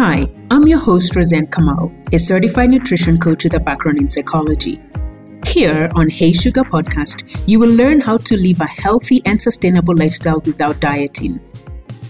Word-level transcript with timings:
Hi, 0.00 0.26
I'm 0.50 0.66
your 0.66 0.78
host, 0.78 1.14
Roseanne 1.14 1.48
Kamau, 1.48 1.92
a 2.14 2.18
certified 2.18 2.70
nutrition 2.70 3.18
coach 3.18 3.44
with 3.44 3.52
a 3.52 3.60
background 3.60 3.98
in 3.98 4.08
psychology. 4.08 4.80
Here 5.46 5.90
on 5.94 6.08
Hey 6.08 6.32
Sugar 6.32 6.62
Podcast, 6.62 7.22
you 7.46 7.58
will 7.58 7.68
learn 7.68 8.00
how 8.00 8.16
to 8.16 8.34
live 8.34 8.62
a 8.62 8.66
healthy 8.66 9.20
and 9.26 9.42
sustainable 9.42 9.94
lifestyle 9.94 10.40
without 10.40 10.80
dieting. 10.80 11.38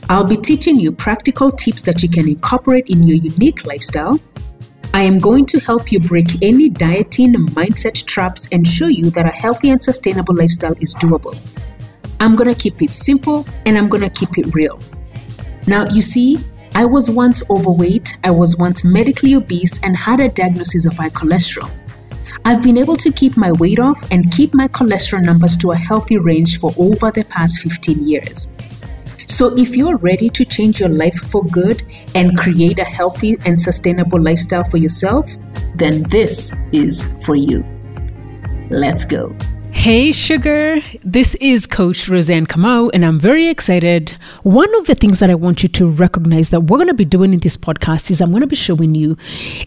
I'll 0.09 0.23
be 0.23 0.37
teaching 0.37 0.79
you 0.79 0.93
practical 0.93 1.51
tips 1.51 1.83
that 1.83 2.01
you 2.01 2.09
can 2.09 2.29
incorporate 2.29 2.87
in 2.87 3.03
your 3.03 3.17
unique 3.17 3.67
lifestyle. 3.67 4.21
I 4.95 5.03
am 5.03 5.19
going 5.19 5.45
to 5.47 5.59
help 5.59 5.91
you 5.91 5.99
break 5.99 6.41
any 6.43 6.69
dieting 6.69 7.35
mindset 7.59 8.07
traps 8.07 8.47
and 8.53 8.65
show 8.65 8.87
you 8.87 9.11
that 9.11 9.27
a 9.27 9.37
healthy 9.37 9.71
and 9.71 9.83
sustainable 9.83 10.37
lifestyle 10.37 10.77
is 10.81 10.95
doable. 10.95 11.37
I'm 12.21 12.37
going 12.37 12.55
to 12.55 12.61
keep 12.61 12.83
it 12.83 12.93
simple 12.93 13.45
and 13.67 13.77
I'm 13.77 13.89
going 13.89 14.05
to 14.05 14.11
keep 14.11 14.39
it 14.39 14.55
real. 14.55 14.79
Now, 15.67 15.87
you 15.87 16.03
see, 16.03 16.39
I 16.75 16.85
was 16.85 17.11
once 17.11 17.43
overweight, 17.51 18.17
I 18.23 18.31
was 18.31 18.57
once 18.57 18.85
medically 18.85 19.35
obese, 19.35 19.81
and 19.83 19.97
had 19.97 20.21
a 20.21 20.29
diagnosis 20.29 20.87
of 20.87 20.95
high 20.95 21.11
cholesterol. 21.11 21.71
I've 22.45 22.63
been 22.63 22.79
able 22.79 22.97
to 22.97 23.13
keep 23.13 23.37
my 23.37 23.53
weight 23.53 23.79
off 23.79 24.03
and 24.11 24.33
keep 24.33 24.55
my 24.55 24.69
cholesterol 24.69 25.23
numbers 25.23 25.57
to 25.59 25.73
a 25.73 25.77
healthy 25.77 26.17
range 26.17 26.59
for 26.59 26.73
over 26.79 27.11
the 27.11 27.25
past 27.25 27.61
15 27.61 28.09
years. 28.09 28.49
So, 29.27 29.57
if 29.57 29.77
you're 29.77 29.97
ready 29.97 30.29
to 30.31 30.45
change 30.45 30.81
your 30.81 30.89
life 30.89 31.15
for 31.15 31.45
good 31.45 31.83
and 32.15 32.37
create 32.37 32.79
a 32.79 32.85
healthy 32.85 33.37
and 33.45 33.61
sustainable 33.61 34.21
lifestyle 34.23 34.65
for 34.65 34.77
yourself, 34.77 35.29
then 35.77 36.03
this 36.05 36.53
is 36.73 37.05
for 37.25 37.37
you. 37.37 37.65
Let's 38.71 39.05
go. 39.05 39.35
Hey, 39.73 40.13
sugar. 40.13 40.81
This 41.03 41.35
is 41.37 41.67
Coach 41.67 42.09
Roseanne 42.09 42.47
Kamau, 42.47 42.91
and 42.93 43.05
I'm 43.05 43.19
very 43.19 43.49
excited. 43.49 44.11
One 44.43 44.75
of 44.77 44.87
the 44.87 44.95
things 44.95 45.21
that 45.21 45.31
I 45.31 45.35
want 45.35 45.63
you 45.63 45.69
to 45.71 45.89
recognize 45.89 46.51
that 46.51 46.63
we're 46.63 46.77
going 46.79 46.89
to 46.89 46.95
be 46.95 47.05
doing 47.05 47.33
in 47.33 47.39
this 47.39 47.57
podcast 47.57 48.11
is 48.11 48.21
I'm 48.21 48.31
going 48.31 48.43
to 48.43 48.47
be 48.47 48.57
showing 48.57 48.95
you 48.95 49.17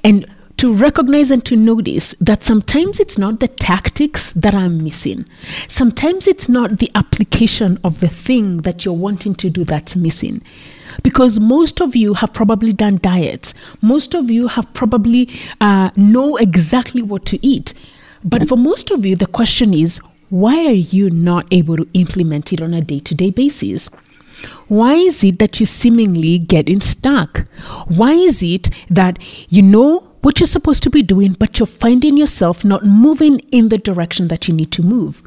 and 0.04 0.28
to 0.58 0.74
recognize 0.74 1.32
and 1.32 1.44
to 1.46 1.56
notice 1.56 2.14
that 2.22 2.44
sometimes 2.44 3.00
it's 3.00 3.18
not 3.18 3.40
the 3.40 3.48
tactics 3.48 4.32
that 4.34 4.54
I'm 4.54 4.84
missing. 4.84 5.26
Sometimes 5.68 6.28
it's 6.28 6.48
not 6.48 6.78
the 6.78 6.92
application 6.96 7.80
of 7.84 8.00
the 8.00 8.08
thing 8.08 8.58
that 8.58 8.86
you're 8.86 8.94
wanting 8.94 9.36
to 9.36 9.50
do 9.50 9.64
that's 9.64 9.96
missing. 9.96 10.44
Because 11.02 11.40
most 11.40 11.82
of 11.82 11.96
you 11.96 12.14
have 12.14 12.34
probably 12.34 12.72
done 12.72 13.00
diets. 13.02 13.54
Most 13.82 14.14
of 14.14 14.30
you 14.30 14.48
have 14.48 14.72
probably 14.74 15.30
uh, 15.60 15.90
know 15.96 16.38
exactly 16.38 17.02
what 17.02 17.26
to 17.26 17.44
eat. 17.46 17.73
But 18.24 18.48
for 18.48 18.58
most 18.58 18.92
of 18.92 19.06
you, 19.06 19.16
the 19.16 19.28
question 19.28 19.74
is 19.74 20.00
why 20.30 20.66
are 20.66 20.72
you 20.72 21.10
not 21.10 21.46
able 21.52 21.78
to 21.78 21.88
implement 21.94 22.54
it 22.54 22.62
on 22.62 22.74
a 22.74 22.82
day 22.82 23.00
to 23.00 23.14
day 23.14 23.30
basis? 23.30 23.90
Why 24.68 24.96
is 24.96 25.24
it 25.24 25.40
that 25.40 25.60
you 25.60 25.66
seemingly 25.66 26.40
getting 26.40 26.82
stuck? 26.82 27.46
Why 27.88 28.14
is 28.14 28.42
it 28.42 28.70
that 28.90 29.20
you 29.50 29.62
know 29.62 30.00
what 30.22 30.40
you're 30.40 30.48
supposed 30.48 30.84
to 30.84 30.90
be 30.90 31.04
doing, 31.04 31.34
but 31.34 31.60
you're 31.60 31.68
finding 31.68 32.18
yourself 32.18 32.64
not 32.66 32.86
moving 32.86 33.40
in 33.52 33.70
the 33.70 33.78
direction 33.78 34.30
that 34.30 34.48
you 34.48 34.54
need 34.54 34.72
to 34.72 34.82
move? 34.82 35.22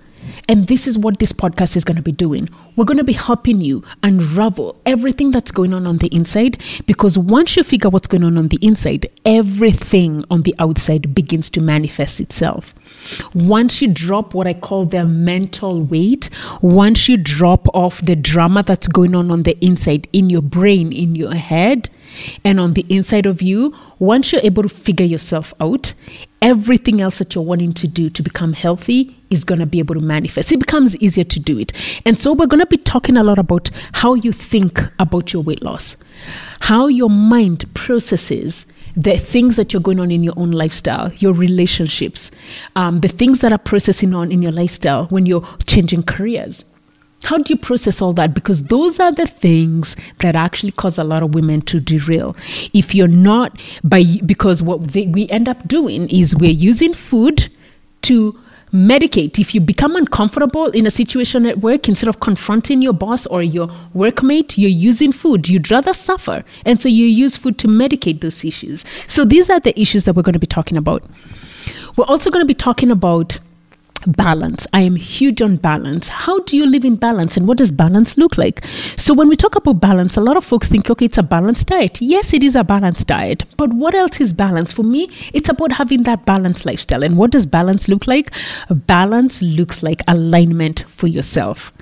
And 0.49 0.67
this 0.67 0.87
is 0.87 0.99
what 0.99 1.19
this 1.19 1.33
podcast 1.33 1.77
is 1.77 1.85
going 1.85 1.97
to 1.97 2.03
be 2.03 2.13
doing. 2.13 2.49
We're 2.75 2.85
going 2.85 2.99
to 2.99 3.05
be 3.05 3.13
helping 3.13 3.61
you 3.61 3.85
unravel 4.03 4.81
everything 4.85 5.31
that's 5.31 5.51
going 5.51 5.73
on 5.73 5.87
on 5.87 5.99
the 5.99 6.09
inside 6.09 6.63
because 6.87 7.19
once 7.19 7.57
you 7.57 7.63
figure 7.63 7.91
what's 7.91 8.07
going 8.07 8.25
on 8.25 8.37
on 8.37 8.49
the 8.49 8.59
inside, 8.61 9.09
everything 9.25 10.25
on 10.31 10.43
the 10.43 10.55
outside 10.59 11.15
begins 11.15 11.49
to 11.51 11.61
manifest 11.61 12.21
itself. 12.21 12.75
Once 13.35 13.83
you 13.83 13.89
drop 13.89 14.35
what 14.35 14.47
I 14.47 14.55
call 14.55 14.87
the 14.87 15.05
mental 15.05 15.83
weight, 15.83 16.31
once 16.61 17.09
you 17.09 17.17
drop 17.17 17.69
off 17.75 18.01
the 18.01 18.17
drama 18.17 18.63
that's 18.63 18.89
going 18.89 19.15
on 19.15 19.31
on 19.31 19.43
the 19.45 19.57
inside 19.65 20.09
in 20.13 20.31
your 20.31 20.43
brain, 20.43 20.93
in 20.93 21.15
your 21.15 21.35
head, 21.35 21.89
and 22.45 22.59
on 22.61 22.75
the 22.75 22.87
inside 22.89 23.27
of 23.27 23.43
you, 23.43 23.75
once 23.99 24.33
you're 24.33 24.41
able 24.43 24.63
to 24.63 24.69
figure 24.69 25.07
yourself 25.07 25.53
out, 25.61 25.93
everything 26.43 27.01
else 27.01 27.19
that 27.19 27.35
you're 27.35 27.45
wanting 27.45 27.73
to 27.73 27.89
do 27.89 28.11
to 28.11 28.23
become 28.23 28.53
healthy 28.53 29.17
is 29.31 29.45
going 29.45 29.59
to 29.59 29.67
be 29.67 29.79
able 29.79 29.95
to 29.95 30.01
manifest. 30.01 30.53
It 30.53 30.61
becomes 30.61 30.97
easier 30.97 31.25
to 31.25 31.41
do 31.41 31.59
it. 31.59 31.73
And 32.05 32.19
so 32.19 32.33
we're 32.33 32.47
going 32.47 32.61
to 32.61 32.67
be 32.67 32.77
talking 32.79 33.17
a 33.17 33.25
lot 33.25 33.39
about 33.39 33.71
how 33.93 34.15
you 34.15 34.33
think 34.33 34.81
about 34.99 35.33
your 35.33 35.43
weight 35.43 35.63
loss, 35.63 35.97
how 36.61 36.87
your 36.87 37.11
mind 37.11 37.73
processes 37.75 38.67
the 38.97 39.19
things 39.19 39.57
that 39.57 39.73
you're 39.73 39.83
going 39.83 40.01
on 40.01 40.11
in 40.11 40.25
your 40.25 40.35
own 40.37 40.51
lifestyle, 40.51 41.13
your 41.15 41.35
relationships, 41.35 42.31
um, 42.75 43.01
the 43.01 43.09
things 43.09 43.41
that 43.41 43.53
are 43.53 43.59
processing 43.59 44.15
on 44.15 44.33
in 44.33 44.41
your 44.43 44.53
lifestyle 44.53 45.07
when 45.07 45.27
you're 45.27 45.47
changing 45.67 46.03
careers. 46.03 46.65
How 47.25 47.39
do 47.39 47.53
you 47.53 47.59
process 47.59 48.01
all 48.01 48.13
that? 48.15 48.35
Because 48.35 48.65
those 48.65 49.01
are 49.01 49.13
the 49.13 49.27
things 49.27 49.97
that 50.21 50.37
actually 50.37 50.73
cause 50.73 50.99
a 50.99 51.05
lot 51.05 51.23
of 51.23 51.35
women 51.35 51.61
to 51.63 51.81
derail. 51.81 52.37
If 52.73 52.95
you're 52.95 53.09
not 53.09 53.61
by 53.83 54.05
because 54.25 54.63
what 54.63 54.89
they, 54.89 55.07
we 55.07 55.29
end 55.29 55.49
up 55.49 55.67
doing 55.67 56.09
is 56.09 56.37
we're 56.37 56.51
using 56.51 56.95
food 56.95 57.51
to 58.03 58.39
medicate. 58.77 59.39
If 59.39 59.55
you 59.55 59.61
become 59.61 59.97
uncomfortable 59.97 60.67
in 60.67 60.87
a 60.87 60.91
situation 60.91 61.47
at 61.47 61.61
work, 61.61 61.89
instead 61.89 62.09
of 62.09 62.21
confronting 62.21 62.83
your 62.83 62.93
boss 62.93 63.27
or 63.27 63.43
your 63.43 63.69
workmate, 63.95 64.59
you're 64.59 64.71
using 64.71 65.13
food. 65.13 65.49
You'd 65.49 65.71
rather 65.71 65.93
suffer. 65.93 66.45
And 66.65 66.81
so 66.81 66.89
you 66.89 67.07
use 67.07 67.37
food 67.37 67.59
to 67.59 67.69
medicate 67.69 68.21
those 68.21 68.45
issues. 68.45 68.85
So 69.07 69.25
these 69.25 69.49
are 69.49 69.61
the 69.61 69.79
issues 69.81 70.05
that 70.05 70.15
we're 70.15 70.23
going 70.23 70.35
to 70.35 70.39
be 70.39 70.47
talking 70.47 70.77
about. 70.77 71.03
We're 71.97 72.05
also 72.05 72.31
going 72.31 72.45
to 72.45 72.47
be 72.47 72.55
talking 72.55 72.91
about 72.91 73.41
balance. 74.07 74.67
I 74.73 74.83
am 74.83 74.97
huge 74.97 75.43
on 75.43 75.57
balance. 75.57 76.09
How 76.09 76.41
do 76.41 76.57
you 76.57 76.67
live 76.67 76.85
in 76.85 76.97
balance 76.97 77.37
and 77.37 77.47
what 77.47 77.59
does 77.59 77.71
balance 77.71 78.17
look 78.17 78.37
like? 78.37 78.65
So, 78.97 79.15
when 79.15 79.29
we 79.29 79.37
talk 79.37 79.57
about 79.57 79.81
balance, 79.81 80.17
a 80.17 80.21
lot 80.21 80.37
of 80.37 80.45
folks 80.45 80.69
think, 80.69 80.91
okay, 80.91 81.07
it's 81.07 81.19
a 81.19 81.23
balanced 81.23 81.69
diet. 81.69 82.01
Yes, 82.01 82.33
it 82.33 82.45
is 82.45 82.57
a 82.57 82.65
balanced 82.65 83.07
diet, 83.07 83.45
but 83.57 83.73
what 83.73 83.95
else 83.95 84.21
is 84.21 84.33
balance? 84.33 84.73
For 84.73 84.83
me, 84.83 85.09
it's 85.33 85.49
about 85.49 85.73
having 85.73 86.03
that 86.05 86.25
balanced 86.25 86.67
lifestyle. 86.67 87.03
And 87.03 87.17
what 87.17 87.31
does 87.31 87.47
balance 87.47 87.89
look 87.89 88.07
like? 88.07 88.33
Balance 88.71 89.43
looks 89.43 89.83
like 89.83 90.03
alignment 90.09 90.85
for 90.89 91.07
yourself. 91.07 91.73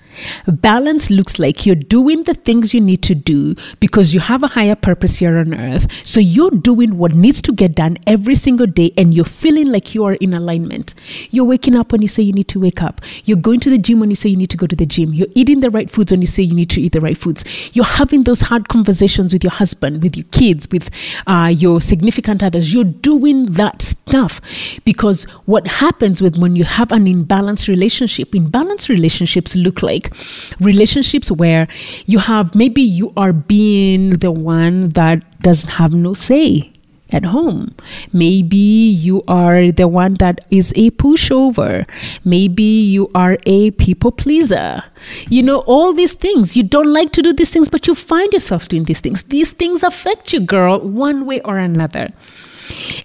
Balance 0.47 1.11
looks 1.11 1.39
like 1.39 1.67
you're 1.67 1.75
doing 1.75 2.25
the 2.25 2.35
things 2.35 2.75
you 2.75 2.81
need 2.81 3.03
to 3.03 3.15
do 3.15 3.55
because 3.81 4.15
you 4.15 4.21
have 4.21 4.43
a 4.43 4.49
higher 4.49 4.75
purpose 4.75 5.19
here 5.19 5.39
on 5.39 5.55
earth. 5.55 5.87
So 6.05 6.21
you're 6.21 6.51
doing 6.51 6.99
what 6.99 7.15
needs 7.15 7.41
to 7.43 7.53
get 7.53 7.75
done 7.75 7.99
every 8.07 8.35
single 8.35 8.67
day 8.67 8.93
and 8.97 9.15
you're 9.15 9.25
feeling 9.25 9.67
like 9.67 9.95
you 9.95 10.05
are 10.05 10.15
in 10.15 10.35
alignment. 10.35 10.95
You're 11.31 11.45
waking 11.45 11.77
up 11.77 11.93
when 11.93 12.03
you 12.03 12.09
say 12.09 12.23
you 12.23 12.33
need 12.33 12.49
to 12.49 12.61
wake 12.61 12.83
up. 12.83 13.01
You're 13.25 13.37
going 13.37 13.61
to 13.61 13.71
the 13.71 13.79
gym 13.79 14.01
when 14.01 14.11
you 14.11 14.17
say 14.17 14.29
you 14.29 14.37
need 14.37 14.51
to 14.51 14.57
go 14.57 14.67
to 14.67 14.77
the 14.77 14.87
gym. 14.87 15.13
You're 15.13 15.29
eating 15.35 15.61
the 15.61 15.71
right 15.71 15.91
foods 15.91 16.13
when 16.13 16.21
you 16.21 16.27
say 16.27 16.43
you 16.43 16.55
need 16.55 16.71
to 16.71 16.81
eat 16.81 16.93
the 16.93 17.01
right 17.01 17.17
foods. 17.17 17.45
You're 17.73 17.85
having 17.85 18.25
those 18.25 18.43
hard 18.43 18.69
conversations 18.69 19.33
with 19.33 19.43
your 19.43 19.53
husband, 19.53 20.03
with 20.03 20.17
your 20.17 20.27
kids, 20.33 20.69
with 20.71 20.91
uh, 21.27 21.53
your 21.55 21.81
significant 21.81 22.43
others. 22.43 22.73
You're 22.73 22.85
doing 22.85 23.47
that 23.47 23.83
stuff 23.83 24.41
because 24.85 25.25
what 25.47 25.67
happens 25.67 26.23
with 26.23 26.39
when 26.39 26.57
you 26.57 26.65
have 26.65 26.93
an 26.93 27.07
imbalanced 27.07 27.69
relationship, 27.69 28.33
imbalanced 28.33 28.89
relationships 28.89 29.55
look 29.55 29.83
like 29.83 30.04
like 30.05 30.61
relationships 30.61 31.31
where 31.31 31.69
you 32.07 32.19
have 32.19 32.55
maybe 32.55 32.83
you 32.83 33.13
are 33.17 33.33
being 33.33 34.11
the 34.19 34.31
one 34.31 34.91
that 34.91 35.23
doesn't 35.41 35.71
have 35.71 35.93
no 35.93 36.15
say 36.15 36.71
at 37.13 37.25
home. 37.25 37.75
Maybe 38.13 38.57
you 38.57 39.23
are 39.29 39.71
the 39.71 39.87
one 39.87 40.15
that 40.15 40.47
is 40.51 40.73
a 40.75 40.91
pushover. 40.93 41.87
Maybe 42.25 42.65
you 42.65 43.11
are 43.15 43.39
a 43.47 43.71
people 43.73 44.11
pleaser. 44.11 44.83
You 45.29 45.43
know, 45.43 45.59
all 45.61 45.93
these 45.93 46.15
things. 46.15 46.57
You 46.57 46.63
don't 46.63 46.93
like 46.93 47.13
to 47.13 47.23
do 47.23 47.33
these 47.33 47.53
things, 47.53 47.69
but 47.69 47.87
you 47.87 47.95
find 47.95 48.33
yourself 48.33 48.69
doing 48.69 48.85
these 48.85 49.01
things. 49.01 49.23
These 49.25 49.53
things 49.53 49.83
affect 49.83 50.33
you, 50.33 50.41
girl, 50.41 50.81
one 50.81 51.27
way 51.27 51.41
or 51.43 51.59
another. 51.59 52.09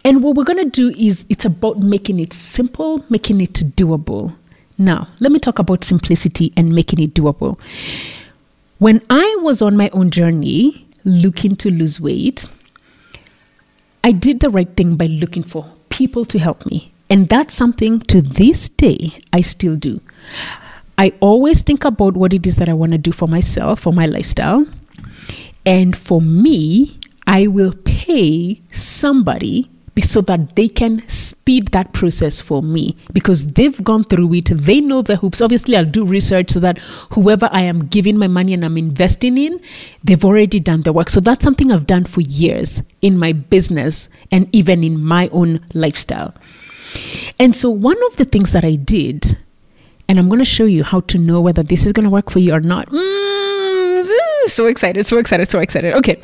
And 0.06 0.24
what 0.24 0.36
we're 0.36 0.46
going 0.46 0.72
to 0.72 0.92
do 0.92 0.98
is 0.98 1.26
it's 1.30 1.46
about 1.46 1.80
making 1.80 2.20
it 2.20 2.34
simple, 2.34 3.06
making 3.10 3.42
it 3.42 3.54
doable. 3.76 4.34
Now, 4.80 5.10
let 5.20 5.34
me 5.34 5.40
talk 5.40 5.60
about 5.60 5.84
simplicity 5.84 6.54
and 6.56 6.74
making 6.74 7.02
it 7.02 7.14
doable. 7.14 7.60
When 8.78 9.02
I 9.10 9.38
was 9.42 9.62
on 9.62 9.76
my 9.76 9.90
own 9.92 10.10
journey 10.10 10.88
looking 11.04 11.58
to 11.58 11.70
lose 11.70 12.00
weight, 12.00 12.48
I 14.06 14.14
did 14.14 14.40
the 14.40 14.50
right 14.50 14.74
thing 14.78 14.96
by 14.96 15.08
looking 15.08 15.44
for 15.44 15.70
people 15.90 16.24
to 16.24 16.40
help 16.40 16.66
me. 16.66 16.94
And 17.10 17.28
that's 17.28 17.54
something 17.54 18.00
to 18.02 18.22
this 18.22 18.70
day 18.70 19.20
I 19.34 19.42
still 19.42 19.76
do. 19.76 20.00
I 20.98 21.14
always 21.20 21.62
think 21.62 21.84
about 21.84 22.16
what 22.16 22.34
it 22.34 22.48
is 22.48 22.56
that 22.56 22.70
I 22.70 22.74
want 22.74 22.94
to 22.94 22.98
do 22.98 23.12
for 23.12 23.28
myself, 23.28 23.82
for 23.82 23.92
my 23.92 24.06
lifestyle. 24.06 24.66
And 25.66 25.98
for 25.98 26.22
me, 26.22 27.00
I 27.28 27.48
will 27.48 27.74
pay 27.84 28.62
somebody 28.72 29.70
so 30.02 30.22
that 30.22 30.56
they 30.56 30.68
can 30.68 31.08
speed 31.08 31.70
that 31.70 31.94
process 31.94 32.42
for 32.42 32.62
me 32.62 32.96
because 33.14 33.54
they've 33.54 33.84
gone 33.84 34.04
through 34.04 34.34
it. 34.34 34.50
They 34.52 34.82
know 34.82 35.02
the 35.02 35.16
hoops. 35.16 35.42
Obviously, 35.42 35.76
I'll 35.76 35.86
do 35.86 36.06
research 36.06 36.52
so 36.52 36.60
that 36.60 36.78
whoever 37.12 37.50
I 37.52 37.62
am 37.64 37.88
giving 37.88 38.18
my 38.18 38.28
money 38.28 38.54
and 38.54 38.64
I'm 38.64 38.78
investing 38.78 39.38
in, 39.38 39.60
they've 40.04 40.24
already 40.24 40.60
done 40.60 40.84
the 40.84 40.94
work. 40.94 41.10
So 41.10 41.20
that's 41.20 41.44
something 41.44 41.72
I've 41.72 41.88
done 41.88 42.06
for 42.06 42.22
years 42.22 42.82
in 43.02 43.18
my 43.18 43.34
business 43.34 44.10
and 44.32 44.48
even 44.54 44.84
in 44.84 45.04
my 45.04 45.30
own 45.30 45.66
lifestyle. 45.74 46.34
And 47.40 47.56
so, 47.56 47.70
one 47.70 47.98
of 48.08 48.18
the 48.18 48.26
things 48.26 48.52
that 48.52 48.66
I 48.66 48.76
did, 48.76 49.38
and 50.08 50.18
I'm 50.20 50.28
going 50.28 50.40
to 50.40 50.46
show 50.46 50.66
you 50.66 50.84
how 50.84 51.02
to 51.02 51.18
know 51.18 51.40
whether 51.40 51.64
this 51.64 51.86
is 51.86 51.94
going 51.94 52.06
to 52.06 52.10
work 52.10 52.32
for 52.32 52.40
you 52.40 52.54
or 52.54 52.60
not. 52.60 52.88
Mm, 52.90 54.08
so 54.48 54.66
excited, 54.66 55.06
so 55.06 55.18
excited, 55.18 55.50
so 55.50 55.60
excited. 55.60 55.94
Okay. 55.94 56.20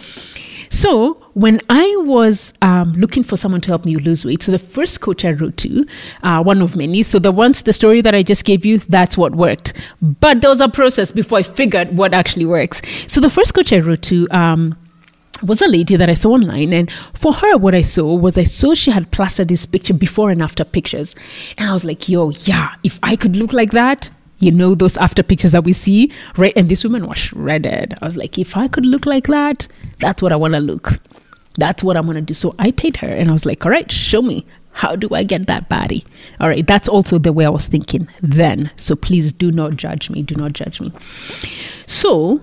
So 0.69 1.13
when 1.33 1.59
I 1.69 1.95
was 2.06 2.53
um, 2.62 2.94
looking 2.94 3.23
for 3.23 3.38
someone 3.38 3.62
to 3.62 3.67
help 3.67 3.85
me 3.85 3.95
lose 3.97 4.25
weight, 4.25 4.44
so 4.44 4.51
the 4.51 4.59
first 4.59 5.01
coach 5.01 5.25
I 5.25 5.31
wrote 5.31 5.57
to, 5.57 5.85
uh, 6.23 6.44
one 6.44 6.62
of 6.62 6.75
many, 6.75 7.03
so 7.03 7.19
the 7.19 7.31
ones, 7.31 7.63
the 7.63 7.73
story 7.73 8.01
that 8.01 8.15
I 8.15 8.23
just 8.23 8.45
gave 8.45 8.65
you, 8.65 8.79
that's 8.79 9.17
what 9.17 9.35
worked. 9.35 9.73
But 10.01 10.41
there 10.41 10.50
was 10.50 10.62
a 10.62 10.69
process 10.69 11.12
before 11.12 11.39
I 11.39 11.44
figured 11.44 11.97
what 11.97 12.13
actually 12.13 12.45
works. 12.45 12.81
So 13.07 13.19
the 13.19 13.29
first 13.29 13.53
coach 13.53 13.73
I 13.73 13.79
wrote 13.79 14.01
to, 14.03 14.27
um, 14.31 14.77
was 15.44 15.62
a 15.62 15.67
lady 15.67 15.97
that 15.97 16.09
I 16.09 16.13
saw 16.13 16.31
online, 16.31 16.71
and 16.71 16.89
for 17.13 17.33
her, 17.33 17.57
what 17.57 17.75
I 17.75 17.81
saw 17.81 18.13
was 18.15 18.38
I 18.38 18.44
saw 18.44 18.73
she 18.73 18.91
had 18.91 19.11
plastered 19.11 19.50
this 19.50 19.65
picture 19.65 19.94
before 19.94 20.29
and 20.29 20.41
after 20.41 20.63
pictures, 20.63 21.13
and 21.57 21.69
I 21.69 21.73
was 21.73 21.83
like, 21.83 22.07
"Yo, 22.07 22.29
yeah, 22.29 22.75
if 22.83 23.00
I 23.03 23.18
could 23.18 23.35
look 23.35 23.51
like 23.51 23.71
that, 23.71 24.09
you 24.39 24.51
know, 24.51 24.75
those 24.75 24.97
after 24.97 25.23
pictures 25.23 25.51
that 25.51 25.63
we 25.63 25.73
see, 25.73 26.11
right?" 26.37 26.53
And 26.55 26.69
this 26.69 26.83
woman 26.83 27.07
was 27.07 27.17
shredded. 27.19 27.95
I 28.01 28.05
was 28.05 28.17
like, 28.17 28.37
"If 28.37 28.57
I 28.57 28.67
could 28.67 28.85
look 28.85 29.05
like 29.05 29.27
that, 29.27 29.67
that's 29.99 30.21
what 30.21 30.31
I 30.31 30.35
want 30.35 30.53
to 30.53 30.59
look. 30.59 30.99
That's 31.57 31.83
what 31.83 31.97
I'm 31.97 32.05
gonna 32.05 32.21
do." 32.21 32.33
So 32.33 32.53
I 32.59 32.71
paid 32.71 32.97
her, 32.97 33.07
and 33.07 33.29
I 33.29 33.33
was 33.33 33.45
like, 33.45 33.65
"All 33.65 33.71
right, 33.71 33.91
show 33.91 34.21
me." 34.21 34.45
How 34.75 34.97
do 34.97 35.07
I 35.13 35.23
get 35.23 35.47
that 35.47 35.69
body? 35.69 36.03
All 36.41 36.49
right, 36.49 36.67
that's 36.67 36.89
also 36.89 37.17
the 37.17 37.31
way 37.31 37.45
I 37.45 37.49
was 37.49 37.65
thinking 37.65 38.09
then. 38.21 38.71
So 38.75 38.93
please 38.97 39.31
do 39.31 39.49
not 39.49 39.77
judge 39.77 40.09
me. 40.09 40.21
Do 40.21 40.35
not 40.35 40.51
judge 40.51 40.81
me. 40.81 40.91
So 41.87 42.41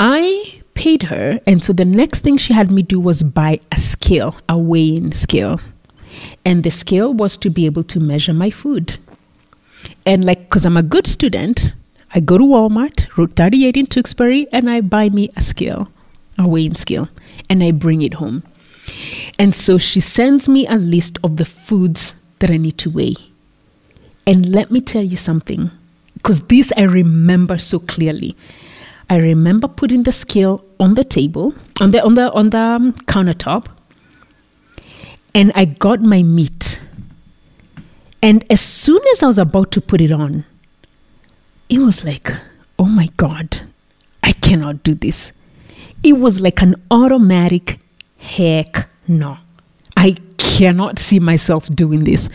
I 0.00 0.62
paid 0.72 1.04
her. 1.04 1.38
And 1.46 1.62
so 1.62 1.74
the 1.74 1.84
next 1.84 2.20
thing 2.20 2.38
she 2.38 2.54
had 2.54 2.70
me 2.70 2.82
do 2.82 2.98
was 2.98 3.22
buy 3.22 3.60
a 3.70 3.76
scale, 3.76 4.36
a 4.48 4.56
weighing 4.56 5.12
scale. 5.12 5.60
And 6.46 6.64
the 6.64 6.70
scale 6.70 7.12
was 7.12 7.36
to 7.38 7.50
be 7.50 7.66
able 7.66 7.82
to 7.84 8.00
measure 8.00 8.32
my 8.32 8.50
food. 8.50 8.96
And 10.04 10.24
like, 10.24 10.40
because 10.44 10.64
I'm 10.66 10.76
a 10.76 10.82
good 10.82 11.06
student, 11.06 11.74
I 12.14 12.20
go 12.20 12.38
to 12.38 12.44
Walmart, 12.44 13.14
Route 13.16 13.34
38 13.36 13.76
in 13.76 13.86
Tewksbury, 13.86 14.46
and 14.52 14.70
I 14.70 14.80
buy 14.80 15.08
me 15.10 15.30
a 15.36 15.40
scale, 15.40 15.88
a 16.38 16.46
weighing 16.46 16.74
scale, 16.74 17.08
and 17.50 17.62
I 17.62 17.72
bring 17.72 18.02
it 18.02 18.14
home. 18.14 18.42
And 19.38 19.54
so 19.54 19.78
she 19.78 20.00
sends 20.00 20.48
me 20.48 20.66
a 20.66 20.76
list 20.76 21.18
of 21.24 21.36
the 21.36 21.44
foods 21.44 22.14
that 22.38 22.50
I 22.50 22.56
need 22.56 22.78
to 22.78 22.90
weigh. 22.90 23.16
And 24.26 24.52
let 24.54 24.70
me 24.70 24.80
tell 24.80 25.02
you 25.02 25.16
something, 25.16 25.70
because 26.14 26.46
this 26.46 26.72
I 26.76 26.82
remember 26.82 27.58
so 27.58 27.78
clearly. 27.78 28.36
I 29.08 29.16
remember 29.16 29.68
putting 29.68 30.02
the 30.02 30.10
scale 30.10 30.64
on 30.80 30.94
the 30.94 31.04
table, 31.04 31.54
on 31.80 31.92
the 31.92 32.02
on 32.02 32.14
the 32.14 32.32
on 32.32 32.50
the 32.50 32.58
um, 32.58 32.92
countertop, 33.06 33.66
and 35.32 35.52
I 35.54 35.64
got 35.64 36.00
my 36.02 36.22
meat. 36.22 36.65
And 38.22 38.44
as 38.50 38.60
soon 38.60 39.00
as 39.12 39.22
I 39.22 39.26
was 39.26 39.38
about 39.38 39.70
to 39.72 39.80
put 39.80 40.00
it 40.00 40.10
on, 40.10 40.44
it 41.68 41.78
was 41.78 42.04
like, 42.04 42.30
oh 42.78 42.86
my 42.86 43.08
God, 43.16 43.62
I 44.22 44.32
cannot 44.32 44.82
do 44.82 44.94
this. 44.94 45.32
It 46.02 46.14
was 46.14 46.40
like 46.40 46.62
an 46.62 46.76
automatic 46.90 47.78
heck 48.18 48.88
no. 49.08 49.38
I 49.96 50.16
cannot 50.36 50.98
see 50.98 51.18
myself 51.18 51.68
doing 51.74 52.04
this. 52.04 52.28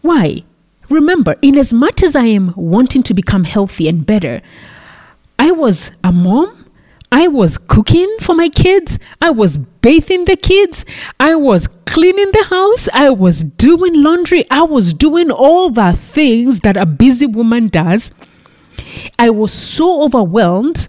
Why? 0.00 0.44
Remember, 0.88 1.36
in 1.42 1.56
as 1.58 1.72
much 1.72 2.02
as 2.02 2.16
I 2.16 2.24
am 2.24 2.54
wanting 2.56 3.02
to 3.04 3.14
become 3.14 3.44
healthy 3.44 3.88
and 3.88 4.06
better, 4.06 4.40
I 5.38 5.50
was 5.50 5.90
a 6.02 6.12
mom. 6.12 6.70
I 7.12 7.28
was 7.28 7.58
cooking 7.58 8.08
for 8.20 8.34
my 8.34 8.48
kids. 8.48 8.98
I 9.20 9.30
was 9.30 9.58
bathing 9.88 10.26
the 10.26 10.36
kids. 10.36 10.84
I 11.18 11.34
was 11.34 11.66
cleaning 11.86 12.30
the 12.32 12.44
house. 12.44 12.90
I 12.92 13.08
was 13.08 13.42
doing 13.42 14.02
laundry. 14.02 14.44
I 14.50 14.60
was 14.60 14.92
doing 14.92 15.30
all 15.30 15.70
the 15.70 15.94
things 15.94 16.60
that 16.60 16.76
a 16.76 16.84
busy 16.84 17.24
woman 17.24 17.68
does. 17.68 18.10
I 19.18 19.30
was 19.30 19.50
so 19.50 20.02
overwhelmed 20.02 20.88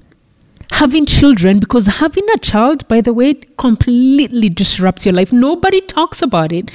having 0.72 1.06
children 1.06 1.60
because 1.60 1.88
having 2.04 2.28
a 2.32 2.38
child, 2.40 2.86
by 2.90 3.00
the 3.00 3.14
way, 3.14 3.36
completely 3.58 4.50
disrupts 4.50 5.06
your 5.06 5.14
life. 5.14 5.32
Nobody 5.32 5.80
talks 5.80 6.22
about 6.22 6.52
it, 6.52 6.70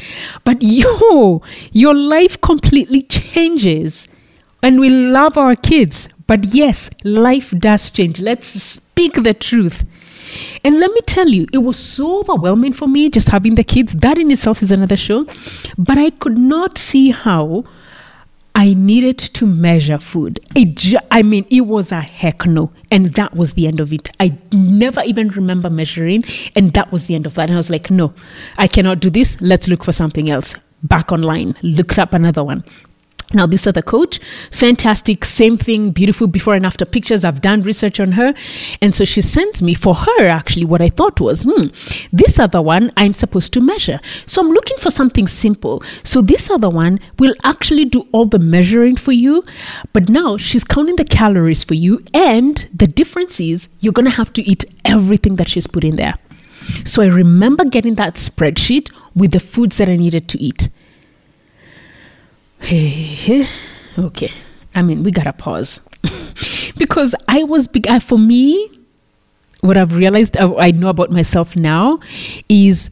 but 0.44 0.62
yo, 0.78 1.42
your 1.72 1.94
life 1.94 2.40
completely 2.40 3.02
changes. 3.02 4.08
And 4.62 4.80
we 4.80 4.88
love 4.88 5.36
our 5.36 5.56
kids, 5.56 6.08
but 6.26 6.46
yes, 6.54 6.88
life 7.04 7.52
does 7.58 7.90
change. 7.90 8.18
Let's 8.18 8.46
speak 8.46 9.12
the 9.12 9.34
truth. 9.34 9.84
And 10.64 10.80
let 10.80 10.92
me 10.92 11.00
tell 11.02 11.28
you, 11.28 11.46
it 11.52 11.58
was 11.58 11.78
so 11.78 12.20
overwhelming 12.20 12.72
for 12.72 12.88
me 12.88 13.10
just 13.10 13.28
having 13.28 13.54
the 13.54 13.64
kids. 13.64 13.94
That 13.94 14.18
in 14.18 14.30
itself 14.30 14.62
is 14.62 14.72
another 14.72 14.96
show. 14.96 15.26
But 15.78 15.98
I 15.98 16.10
could 16.10 16.38
not 16.38 16.78
see 16.78 17.10
how 17.10 17.64
I 18.54 18.72
needed 18.74 19.18
to 19.18 19.46
measure 19.46 19.98
food. 19.98 20.38
Ju- 20.54 20.98
I 21.10 21.22
mean, 21.22 21.44
it 21.50 21.62
was 21.62 21.90
a 21.90 22.00
heck 22.00 22.46
no. 22.46 22.70
And 22.90 23.06
that 23.14 23.34
was 23.34 23.54
the 23.54 23.66
end 23.66 23.80
of 23.80 23.92
it. 23.92 24.10
I 24.20 24.36
never 24.52 25.02
even 25.02 25.28
remember 25.30 25.68
measuring. 25.68 26.22
And 26.54 26.72
that 26.74 26.92
was 26.92 27.06
the 27.06 27.16
end 27.16 27.26
of 27.26 27.34
that. 27.34 27.44
And 27.44 27.54
I 27.54 27.56
was 27.56 27.70
like, 27.70 27.90
no, 27.90 28.14
I 28.56 28.68
cannot 28.68 29.00
do 29.00 29.10
this. 29.10 29.40
Let's 29.40 29.66
look 29.66 29.82
for 29.82 29.92
something 29.92 30.30
else. 30.30 30.54
Back 30.84 31.10
online, 31.10 31.56
looked 31.62 31.98
up 31.98 32.12
another 32.12 32.44
one. 32.44 32.62
Now, 33.34 33.46
this 33.46 33.66
other 33.66 33.82
coach, 33.82 34.20
fantastic, 34.50 35.24
same 35.24 35.58
thing, 35.58 35.90
beautiful 35.90 36.26
before 36.26 36.54
and 36.54 36.64
after 36.64 36.84
pictures. 36.84 37.24
I've 37.24 37.40
done 37.40 37.62
research 37.62 38.00
on 38.00 38.12
her. 38.12 38.34
And 38.80 38.94
so 38.94 39.04
she 39.04 39.20
sends 39.20 39.62
me 39.62 39.74
for 39.74 39.94
her, 39.94 40.28
actually, 40.28 40.64
what 40.64 40.80
I 40.80 40.88
thought 40.88 41.20
was, 41.20 41.44
hmm, 41.48 41.66
this 42.12 42.38
other 42.38 42.62
one 42.62 42.92
I'm 42.96 43.14
supposed 43.14 43.52
to 43.54 43.60
measure. 43.60 44.00
So 44.26 44.40
I'm 44.40 44.50
looking 44.50 44.76
for 44.78 44.90
something 44.90 45.26
simple. 45.26 45.82
So 46.04 46.22
this 46.22 46.50
other 46.50 46.68
one 46.68 47.00
will 47.18 47.34
actually 47.44 47.84
do 47.84 48.06
all 48.12 48.26
the 48.26 48.38
measuring 48.38 48.96
for 48.96 49.12
you. 49.12 49.44
But 49.92 50.08
now 50.08 50.36
she's 50.36 50.64
counting 50.64 50.96
the 50.96 51.04
calories 51.04 51.64
for 51.64 51.74
you. 51.74 52.00
And 52.12 52.68
the 52.72 52.86
difference 52.86 53.40
is 53.40 53.68
you're 53.80 53.92
going 53.92 54.08
to 54.08 54.16
have 54.16 54.32
to 54.34 54.42
eat 54.42 54.64
everything 54.84 55.36
that 55.36 55.48
she's 55.48 55.66
put 55.66 55.84
in 55.84 55.96
there. 55.96 56.14
So 56.84 57.02
I 57.02 57.06
remember 57.06 57.64
getting 57.64 57.96
that 57.96 58.14
spreadsheet 58.14 58.90
with 59.14 59.32
the 59.32 59.40
foods 59.40 59.76
that 59.76 59.88
I 59.88 59.96
needed 59.96 60.28
to 60.30 60.40
eat. 60.40 60.68
Okay. 63.98 64.30
I 64.74 64.82
mean, 64.82 65.02
we 65.02 65.10
gotta 65.10 65.32
pause 65.32 65.80
because 66.76 67.14
I 67.28 67.44
was 67.44 67.66
big. 67.66 67.86
Uh, 67.86 68.00
for 68.00 68.18
me, 68.18 68.70
what 69.60 69.76
I've 69.76 69.96
realized 69.96 70.36
uh, 70.36 70.56
I 70.56 70.70
know 70.70 70.88
about 70.88 71.10
myself 71.10 71.56
now 71.56 72.00
is 72.48 72.90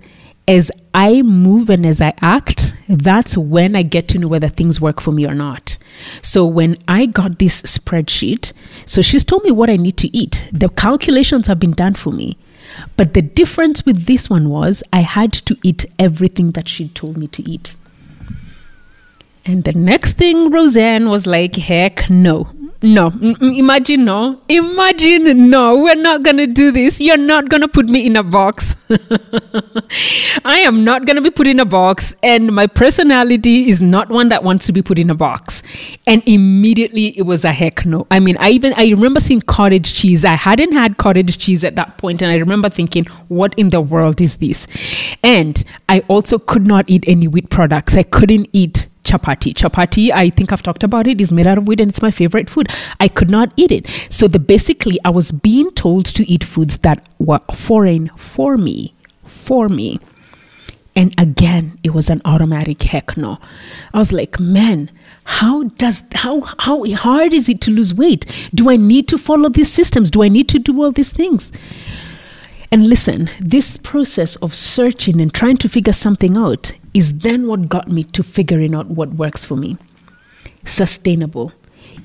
as 0.48 0.70
I 0.94 1.22
move 1.22 1.70
and 1.70 1.86
as 1.86 2.00
I 2.00 2.12
act, 2.20 2.74
that's 2.88 3.36
when 3.36 3.74
I 3.76 3.82
get 3.82 4.08
to 4.08 4.18
know 4.18 4.28
whether 4.28 4.48
things 4.48 4.80
work 4.80 5.00
for 5.00 5.12
me 5.12 5.26
or 5.26 5.34
not. 5.34 5.78
So 6.20 6.44
when 6.44 6.76
I 6.88 7.06
got 7.06 7.38
this 7.38 7.62
spreadsheet, 7.62 8.52
so 8.84 9.02
she's 9.02 9.24
told 9.24 9.44
me 9.44 9.52
what 9.52 9.70
I 9.70 9.76
need 9.76 9.96
to 9.98 10.14
eat. 10.16 10.48
The 10.52 10.68
calculations 10.68 11.46
have 11.46 11.58
been 11.58 11.72
done 11.72 11.94
for 11.94 12.12
me. 12.12 12.36
But 12.96 13.14
the 13.14 13.22
difference 13.22 13.84
with 13.84 14.06
this 14.06 14.30
one 14.30 14.48
was 14.48 14.82
I 14.92 15.00
had 15.00 15.32
to 15.32 15.56
eat 15.62 15.84
everything 15.98 16.52
that 16.52 16.68
she 16.68 16.88
told 16.88 17.16
me 17.16 17.26
to 17.28 17.42
eat. 17.48 17.74
And 19.44 19.64
the 19.64 19.72
next 19.72 20.18
thing, 20.18 20.50
Roseanne 20.50 21.08
was 21.08 21.26
like, 21.26 21.56
heck 21.56 22.08
no. 22.08 22.48
No, 22.84 23.10
mm, 23.10 23.36
mm, 23.36 23.56
imagine 23.58 24.04
no. 24.04 24.36
Imagine 24.48 25.48
no. 25.48 25.78
We're 25.78 25.94
not 25.94 26.24
going 26.24 26.38
to 26.38 26.48
do 26.48 26.72
this. 26.72 27.00
You're 27.00 27.16
not 27.16 27.48
going 27.48 27.60
to 27.60 27.68
put 27.68 27.88
me 27.88 28.04
in 28.04 28.16
a 28.16 28.24
box. 28.24 28.74
I 30.44 30.58
am 30.58 30.82
not 30.82 31.06
going 31.06 31.14
to 31.14 31.22
be 31.22 31.30
put 31.30 31.46
in 31.46 31.60
a 31.60 31.64
box. 31.64 32.16
And 32.24 32.52
my 32.52 32.66
personality 32.66 33.68
is 33.68 33.80
not 33.80 34.08
one 34.08 34.30
that 34.30 34.42
wants 34.42 34.66
to 34.66 34.72
be 34.72 34.82
put 34.82 34.98
in 34.98 35.10
a 35.10 35.14
box. 35.14 35.62
And 36.08 36.24
immediately 36.26 37.16
it 37.16 37.22
was 37.22 37.44
a 37.44 37.52
heck 37.52 37.86
no. 37.86 38.08
I 38.10 38.18
mean, 38.18 38.36
I 38.38 38.50
even, 38.50 38.72
I 38.76 38.90
remember 38.90 39.20
seeing 39.20 39.42
cottage 39.42 39.94
cheese. 39.94 40.24
I 40.24 40.34
hadn't 40.34 40.72
had 40.72 40.96
cottage 40.96 41.38
cheese 41.38 41.62
at 41.62 41.76
that 41.76 41.98
point, 41.98 42.20
And 42.20 42.32
I 42.32 42.36
remember 42.36 42.68
thinking, 42.68 43.04
what 43.28 43.54
in 43.56 43.70
the 43.70 43.80
world 43.80 44.20
is 44.20 44.38
this? 44.38 44.66
And 45.22 45.62
I 45.88 46.00
also 46.08 46.36
could 46.36 46.66
not 46.66 46.90
eat 46.90 47.04
any 47.06 47.28
wheat 47.28 47.48
products. 47.48 47.96
I 47.96 48.02
couldn't 48.02 48.48
eat 48.52 48.88
chapati. 49.04 49.54
Chapati, 49.54 50.10
I 50.12 50.30
think 50.30 50.52
I've 50.52 50.62
talked 50.62 50.82
about 50.82 51.06
it, 51.06 51.20
is 51.20 51.32
made 51.32 51.46
out 51.46 51.58
of 51.58 51.66
wheat 51.66 51.80
and 51.80 51.90
it's 51.90 52.02
my 52.02 52.10
favorite 52.10 52.48
food. 52.48 52.68
I 53.00 53.08
could 53.08 53.30
not 53.30 53.52
eat 53.56 53.72
it. 53.72 53.88
So 54.10 54.28
the 54.28 54.38
basically 54.38 54.98
I 55.04 55.10
was 55.10 55.32
being 55.32 55.70
told 55.72 56.06
to 56.06 56.28
eat 56.28 56.44
foods 56.44 56.78
that 56.78 57.08
were 57.18 57.40
foreign 57.52 58.10
for 58.16 58.56
me. 58.56 58.94
For 59.24 59.68
me. 59.68 60.00
And 60.94 61.14
again, 61.16 61.78
it 61.82 61.94
was 61.94 62.10
an 62.10 62.20
automatic 62.24 62.82
heck 62.82 63.16
no. 63.16 63.38
I 63.94 63.98
was 63.98 64.12
like, 64.12 64.38
man, 64.38 64.90
how 65.24 65.64
does 65.64 66.02
how 66.12 66.42
how 66.58 66.84
hard 66.96 67.32
is 67.32 67.48
it 67.48 67.60
to 67.62 67.70
lose 67.70 67.94
weight? 67.94 68.26
Do 68.54 68.68
I 68.68 68.76
need 68.76 69.08
to 69.08 69.18
follow 69.18 69.48
these 69.48 69.72
systems? 69.72 70.10
Do 70.10 70.22
I 70.22 70.28
need 70.28 70.48
to 70.50 70.58
do 70.58 70.82
all 70.82 70.92
these 70.92 71.12
things? 71.12 71.50
And 72.70 72.88
listen, 72.88 73.30
this 73.40 73.78
process 73.78 74.36
of 74.36 74.54
searching 74.54 75.20
and 75.20 75.32
trying 75.32 75.56
to 75.58 75.68
figure 75.68 75.92
something 75.92 76.36
out 76.36 76.72
is 76.94 77.18
then 77.18 77.46
what 77.46 77.68
got 77.68 77.88
me 77.88 78.04
to 78.04 78.22
figuring 78.22 78.74
out 78.74 78.88
what 78.88 79.14
works 79.14 79.44
for 79.44 79.56
me. 79.56 79.76
Sustainable. 80.64 81.52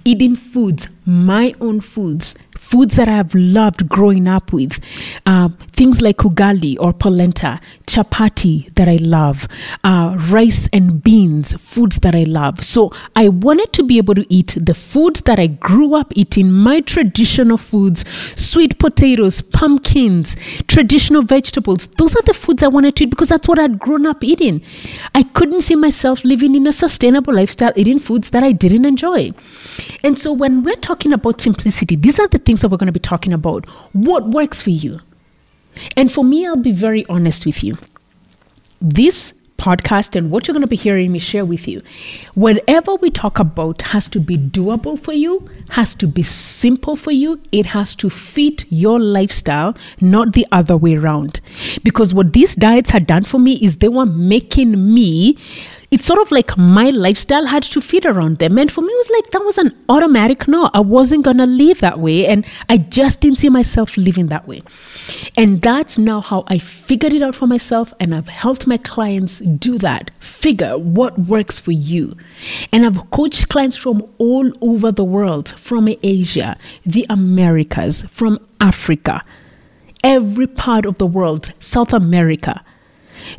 Eating 0.05 0.35
foods, 0.35 0.89
my 1.05 1.53
own 1.59 1.81
foods, 1.81 2.35
foods 2.69 2.97
that 2.97 3.07
I 3.07 3.15
have 3.15 3.33
loved 3.33 3.87
growing 3.87 4.27
up 4.27 4.51
with, 4.51 4.79
uh, 5.25 5.49
things 5.71 6.01
like 6.01 6.17
ugali 6.17 6.75
or 6.79 6.91
polenta, 6.91 7.61
chapati 7.87 8.73
that 8.75 8.89
I 8.89 8.97
love, 8.97 9.47
uh, 9.83 10.17
rice 10.29 10.67
and 10.73 11.01
beans, 11.01 11.55
foods 11.55 11.99
that 11.99 12.13
I 12.13 12.23
love. 12.23 12.63
So 12.63 12.91
I 13.15 13.29
wanted 13.29 13.71
to 13.73 13.83
be 13.83 13.97
able 13.97 14.15
to 14.15 14.25
eat 14.29 14.57
the 14.59 14.73
foods 14.73 15.21
that 15.21 15.39
I 15.39 15.47
grew 15.47 15.95
up 15.95 16.11
eating, 16.15 16.51
my 16.51 16.81
traditional 16.81 17.57
foods, 17.57 18.03
sweet 18.35 18.79
potatoes, 18.79 19.41
pumpkins, 19.41 20.35
traditional 20.67 21.21
vegetables. 21.21 21.87
Those 21.97 22.15
are 22.17 22.23
the 22.23 22.33
foods 22.33 22.63
I 22.63 22.67
wanted 22.67 22.97
to 22.97 23.05
eat 23.05 23.11
because 23.11 23.29
that's 23.29 23.47
what 23.47 23.59
I'd 23.59 23.79
grown 23.79 24.05
up 24.05 24.23
eating. 24.23 24.61
I 25.15 25.23
couldn't 25.23 25.61
see 25.61 25.75
myself 25.75 26.25
living 26.25 26.55
in 26.55 26.67
a 26.67 26.73
sustainable 26.73 27.33
lifestyle 27.33 27.71
eating 27.75 27.99
foods 27.99 28.31
that 28.31 28.43
I 28.43 28.51
didn't 28.51 28.85
enjoy. 28.85 29.31
And 30.03 30.19
so 30.19 30.33
when 30.33 30.63
we're 30.63 30.75
talking 30.75 31.13
about 31.13 31.39
simplicity, 31.39 31.95
these 31.95 32.19
are 32.19 32.27
the 32.27 32.39
things 32.57 32.61
that 32.61 32.69
we're 32.69 32.77
going 32.77 32.93
to 32.93 32.99
be 32.99 32.99
talking 32.99 33.33
about. 33.33 33.67
What 33.93 34.29
works 34.29 34.61
for 34.61 34.71
you? 34.71 34.99
And 35.95 36.11
for 36.11 36.23
me, 36.23 36.45
I'll 36.45 36.55
be 36.55 36.71
very 36.71 37.05
honest 37.07 37.45
with 37.45 37.63
you. 37.63 37.77
This 38.81 39.33
podcast 39.57 40.15
and 40.15 40.29
what 40.29 40.47
you're 40.47 40.53
going 40.53 40.61
to 40.61 40.67
be 40.67 40.75
hearing 40.75 41.11
me 41.11 41.19
share 41.19 41.43
with 41.43 41.67
you, 41.67 41.81
whatever 42.35 42.95
we 42.95 43.09
talk 43.09 43.39
about 43.39 43.81
has 43.81 44.07
to 44.07 44.19
be 44.19 44.37
doable 44.37 44.99
for 44.99 45.13
you, 45.13 45.49
has 45.69 45.95
to 45.95 46.07
be 46.07 46.21
simple 46.23 46.95
for 46.95 47.11
you, 47.11 47.39
it 47.51 47.65
has 47.65 47.95
to 47.95 48.09
fit 48.09 48.65
your 48.69 48.99
lifestyle, 48.99 49.75
not 49.99 50.33
the 50.33 50.45
other 50.51 50.77
way 50.77 50.95
around. 50.95 51.41
Because 51.83 52.13
what 52.13 52.33
these 52.33 52.55
diets 52.55 52.91
had 52.91 53.07
done 53.07 53.23
for 53.23 53.39
me 53.39 53.53
is 53.53 53.77
they 53.77 53.89
were 53.89 54.05
making 54.05 54.93
me 54.93 55.37
it's 55.89 56.05
sort 56.05 56.19
of 56.19 56.31
like 56.31 56.57
my 56.57 56.89
lifestyle 56.89 57.45
had 57.45 57.63
to 57.63 57.79
fit 57.79 58.05
around 58.05 58.37
them. 58.39 58.57
And 58.57 58.69
for 58.69 58.81
me, 58.81 58.91
it 58.91 58.97
was 58.97 59.09
like 59.09 59.31
that 59.31 59.45
was 59.45 59.57
an 59.57 59.71
automatic 59.87 60.45
no. 60.47 60.69
I 60.73 60.81
wasn't 60.81 61.23
going 61.23 61.37
to 61.37 61.45
live 61.45 61.79
that 61.79 61.99
way. 61.99 62.27
And 62.27 62.45
I 62.67 62.77
just 62.77 63.21
didn't 63.21 63.39
see 63.39 63.47
myself 63.49 63.95
living 63.95 64.27
that 64.27 64.47
way. 64.47 64.63
And 65.37 65.61
that's 65.61 65.97
now 65.97 66.19
how 66.19 66.43
I 66.47 66.59
figured 66.59 67.13
it 67.13 67.21
out 67.21 67.35
for 67.35 67.47
myself. 67.47 67.93
And 68.01 68.13
I've 68.13 68.27
helped 68.27 68.67
my 68.67 68.77
clients 68.77 69.39
do 69.39 69.77
that, 69.77 70.11
figure 70.19 70.77
what 70.77 71.17
works 71.17 71.57
for 71.57 71.71
you. 71.71 72.17
And 72.73 72.85
I've 72.85 73.09
coached 73.11 73.47
clients 73.47 73.77
from 73.77 74.03
all 74.17 74.51
over 74.59 74.91
the 74.91 75.05
world, 75.05 75.49
from 75.49 75.87
Asia, 76.03 76.57
the 76.85 77.05
Americas, 77.09 78.03
from 78.03 78.45
Africa, 78.59 79.23
every 80.03 80.47
part 80.47 80.85
of 80.85 80.97
the 80.97 81.07
world, 81.07 81.53
South 81.61 81.93
America 81.93 82.61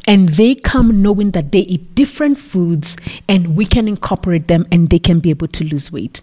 and 0.06 0.28
they 0.30 0.54
come 0.54 1.02
knowing 1.02 1.32
that 1.32 1.52
they 1.52 1.60
eat 1.60 1.94
different 1.94 2.38
foods 2.38 2.96
and 3.28 3.56
we 3.56 3.64
can 3.64 3.88
incorporate 3.88 4.48
them 4.48 4.66
and 4.70 4.90
they 4.90 4.98
can 4.98 5.20
be 5.20 5.30
able 5.30 5.48
to 5.48 5.64
lose 5.64 5.92
weight. 5.92 6.22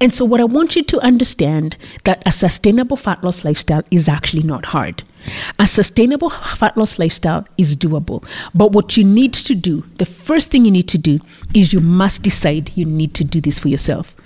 And 0.00 0.12
so 0.12 0.24
what 0.24 0.40
I 0.40 0.44
want 0.44 0.76
you 0.76 0.82
to 0.84 1.00
understand 1.00 1.76
that 2.04 2.22
a 2.26 2.32
sustainable 2.32 2.96
fat 2.96 3.22
loss 3.22 3.44
lifestyle 3.44 3.82
is 3.90 4.08
actually 4.08 4.42
not 4.42 4.66
hard. 4.66 5.02
A 5.58 5.66
sustainable 5.66 6.30
fat 6.30 6.76
loss 6.76 6.98
lifestyle 6.98 7.46
is 7.58 7.76
doable. 7.76 8.24
But 8.54 8.72
what 8.72 8.96
you 8.96 9.04
need 9.04 9.34
to 9.34 9.54
do, 9.54 9.84
the 9.98 10.06
first 10.06 10.50
thing 10.50 10.64
you 10.64 10.70
need 10.70 10.88
to 10.88 10.98
do 10.98 11.20
is 11.54 11.72
you 11.72 11.80
must 11.80 12.22
decide 12.22 12.72
you 12.74 12.84
need 12.84 13.14
to 13.14 13.24
do 13.24 13.40
this 13.40 13.58
for 13.58 13.68
yourself. 13.68 14.16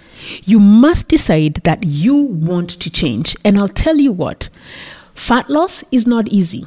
You 0.44 0.60
must 0.60 1.08
decide 1.08 1.62
that 1.64 1.84
you 1.84 2.14
want 2.14 2.70
to 2.80 2.90
change. 2.90 3.36
And 3.44 3.58
I'll 3.58 3.68
tell 3.68 3.96
you 3.96 4.12
what, 4.12 4.48
fat 5.14 5.48
loss 5.48 5.82
is 5.90 6.06
not 6.06 6.28
easy. 6.28 6.66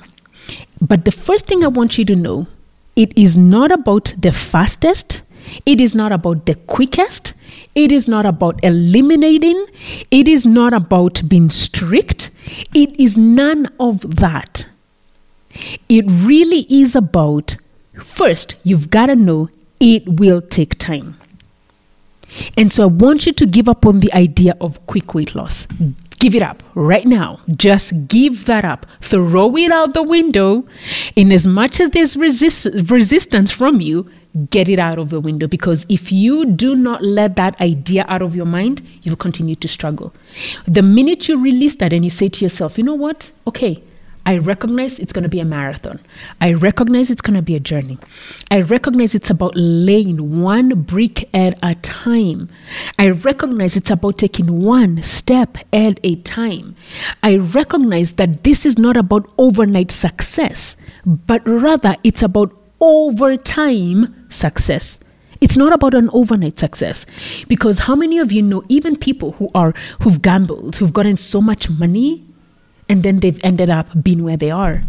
But 0.82 1.06
the 1.06 1.12
first 1.12 1.48
thing 1.48 1.64
I 1.64 1.68
want 1.68 1.98
you 1.98 2.06
to 2.06 2.16
know 2.16 2.48
it 2.96 3.18
is 3.18 3.38
not 3.38 3.72
about 3.72 4.14
the 4.18 4.32
fastest, 4.32 5.22
it 5.66 5.82
is 5.82 5.96
not 5.96 6.12
about 6.12 6.46
the 6.46 6.56
quickest, 6.56 7.34
it 7.76 7.92
is 7.92 8.08
not 8.08 8.26
about 8.26 8.64
eliminating, 8.64 9.66
it 10.12 10.28
is 10.28 10.46
not 10.46 10.74
about 10.74 11.22
being 11.28 11.50
strict, 11.50 12.30
it 12.74 13.00
is 13.00 13.18
none 13.18 13.70
of 13.80 14.18
that. 14.18 14.68
It 15.90 16.06
really 16.08 16.66
is 16.70 16.96
about 16.96 17.56
first, 18.02 18.56
you've 18.64 18.90
got 18.90 19.08
to 19.08 19.16
know 19.16 19.50
it 19.80 20.08
will 20.08 20.42
take 20.42 20.78
time. 20.78 21.20
And 22.58 22.74
so 22.74 22.84
I 22.84 22.88
want 22.88 23.26
you 23.26 23.34
to 23.34 23.46
give 23.46 23.70
up 23.70 23.86
on 23.86 24.00
the 24.00 24.12
idea 24.14 24.56
of 24.60 24.86
quick 24.88 25.14
weight 25.14 25.36
loss. 25.36 25.68
Give 26.24 26.36
it 26.36 26.42
up 26.42 26.64
right 26.74 27.06
now. 27.06 27.42
Just 27.54 28.08
give 28.08 28.46
that 28.46 28.64
up. 28.64 28.86
Throw 29.02 29.58
it 29.58 29.74
out 29.74 29.94
the 29.94 30.02
window. 30.02 30.66
In 31.18 31.34
as 31.34 31.46
much 31.46 31.82
as 31.82 31.90
there's 31.90 32.16
resist- 32.16 32.68
resistance 32.90 33.52
from 33.52 33.82
you, 33.82 34.10
get 34.50 34.70
it 34.70 34.80
out 34.80 34.98
of 34.98 35.10
the 35.10 35.20
window 35.20 35.48
because 35.48 35.86
if 35.90 36.14
you 36.14 36.46
do 36.46 36.76
not 36.76 37.04
let 37.04 37.36
that 37.36 37.60
idea 37.60 38.06
out 38.08 38.22
of 38.22 38.38
your 38.38 38.46
mind, 38.46 38.82
you'll 39.02 39.18
continue 39.18 39.56
to 39.56 39.68
struggle. 39.68 40.14
The 40.66 40.82
minute 40.82 41.28
you 41.28 41.38
release 41.38 41.76
that 41.76 41.92
and 41.92 42.06
you 42.06 42.10
say 42.10 42.30
to 42.30 42.46
yourself, 42.46 42.78
you 42.78 42.86
know 42.86 42.96
what? 42.96 43.30
Okay, 43.46 43.84
I 44.26 44.38
recognize 44.38 45.00
it's 45.00 45.12
going 45.12 45.24
to 45.24 45.30
be 45.30 45.42
a 45.42 45.46
marathon. 45.46 46.00
I 46.40 46.54
recognize 46.54 47.12
it's 47.12 47.22
going 47.22 47.36
to 47.36 47.42
be 47.42 47.56
a 47.56 47.60
journey. 47.60 47.98
I 48.50 48.62
recognize 48.62 49.14
it's 49.14 49.30
about 49.30 49.52
laying 49.56 50.42
one 50.42 50.82
brick 50.82 51.30
at 51.36 51.60
a 51.62 51.76
time. 51.76 52.50
I 52.98 53.10
recognize 53.10 53.76
it's 53.76 53.92
about 53.92 54.18
taking 54.18 54.62
one 54.62 55.02
step 55.02 55.58
at 55.74 56.00
a 56.04 56.16
time. 56.16 56.76
I 57.22 57.36
recognize 57.36 58.14
that 58.14 58.46
this 58.46 58.66
is 58.66 58.78
not 58.78 58.96
about 58.96 59.30
overnight 59.38 59.92
success, 59.92 60.78
but 61.06 61.46
rather 61.46 61.98
it's 62.04 62.24
about 62.24 62.56
overtime 62.80 64.28
success. 64.30 65.00
It's 65.42 65.58
not 65.58 65.74
about 65.74 65.94
an 65.94 66.10
overnight 66.14 66.58
success 66.60 67.06
because 67.50 67.80
how 67.80 67.96
many 67.96 68.20
of 68.20 68.32
you 68.32 68.42
know 68.42 68.64
even 68.70 68.96
people 68.96 69.34
who 69.34 69.50
are 69.54 69.74
who've 70.02 70.22
gambled, 70.22 70.78
who've 70.78 70.94
gotten 70.94 71.18
so 71.18 71.42
much 71.42 71.70
money 71.70 72.24
and 72.94 73.02
then 73.02 73.22
they've 73.22 73.44
ended 73.44 73.72
up 73.72 73.88
being 74.04 74.24
where 74.24 74.38
they 74.38 74.52
are. 74.52 74.84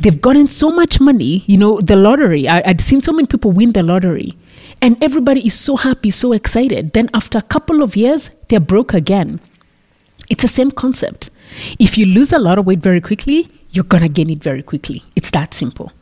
They've 0.00 0.18
gotten 0.18 0.46
so 0.46 0.70
much 0.70 1.00
money, 1.00 1.44
you 1.46 1.58
know, 1.58 1.80
the 1.82 1.96
lottery. 1.96 2.48
I, 2.48 2.62
I'd 2.64 2.80
seen 2.80 3.02
so 3.02 3.12
many 3.12 3.26
people 3.26 3.50
win 3.50 3.72
the 3.72 3.82
lottery, 3.82 4.38
and 4.80 4.96
everybody 5.04 5.46
is 5.46 5.52
so 5.52 5.76
happy, 5.76 6.10
so 6.10 6.32
excited. 6.32 6.94
Then, 6.94 7.10
after 7.12 7.36
a 7.36 7.42
couple 7.42 7.82
of 7.82 7.94
years, 7.94 8.30
they're 8.48 8.58
broke 8.58 8.94
again. 8.94 9.38
It's 10.30 10.40
the 10.42 10.48
same 10.48 10.70
concept. 10.70 11.28
If 11.78 11.98
you 11.98 12.06
lose 12.06 12.32
a 12.32 12.38
lot 12.38 12.58
of 12.58 12.64
weight 12.64 12.78
very 12.78 13.02
quickly, 13.02 13.50
you're 13.70 13.84
going 13.84 14.02
to 14.02 14.08
gain 14.08 14.30
it 14.30 14.42
very 14.42 14.62
quickly. 14.62 15.04
It's 15.14 15.30
that 15.32 15.52
simple. 15.52 15.92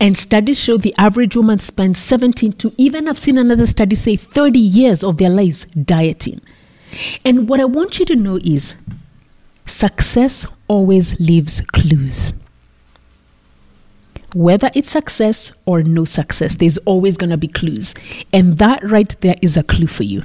And 0.00 0.18
studies 0.18 0.58
show 0.58 0.78
the 0.78 0.94
average 0.98 1.36
woman 1.36 1.60
spends 1.60 2.00
17 2.00 2.54
to 2.54 2.72
even 2.76 3.08
I've 3.08 3.20
seen 3.20 3.38
another 3.38 3.66
study 3.66 3.94
say 3.94 4.16
30 4.16 4.58
years 4.58 5.04
of 5.04 5.18
their 5.18 5.30
lives 5.30 5.66
dieting. 5.66 6.40
And 7.24 7.48
what 7.48 7.60
I 7.60 7.64
want 7.64 8.00
you 8.00 8.06
to 8.06 8.16
know 8.16 8.38
is 8.42 8.74
Success 9.66 10.46
always 10.68 11.18
leaves 11.18 11.60
clues. 11.72 12.32
Whether 14.34 14.70
it's 14.74 14.90
success 14.90 15.52
or 15.64 15.82
no 15.82 16.04
success, 16.04 16.56
there's 16.56 16.76
always 16.78 17.16
going 17.16 17.30
to 17.30 17.36
be 17.36 17.48
clues. 17.48 17.94
And 18.32 18.58
that 18.58 18.82
right 18.82 19.14
there 19.20 19.36
is 19.40 19.56
a 19.56 19.62
clue 19.62 19.86
for 19.86 20.02
you. 20.02 20.22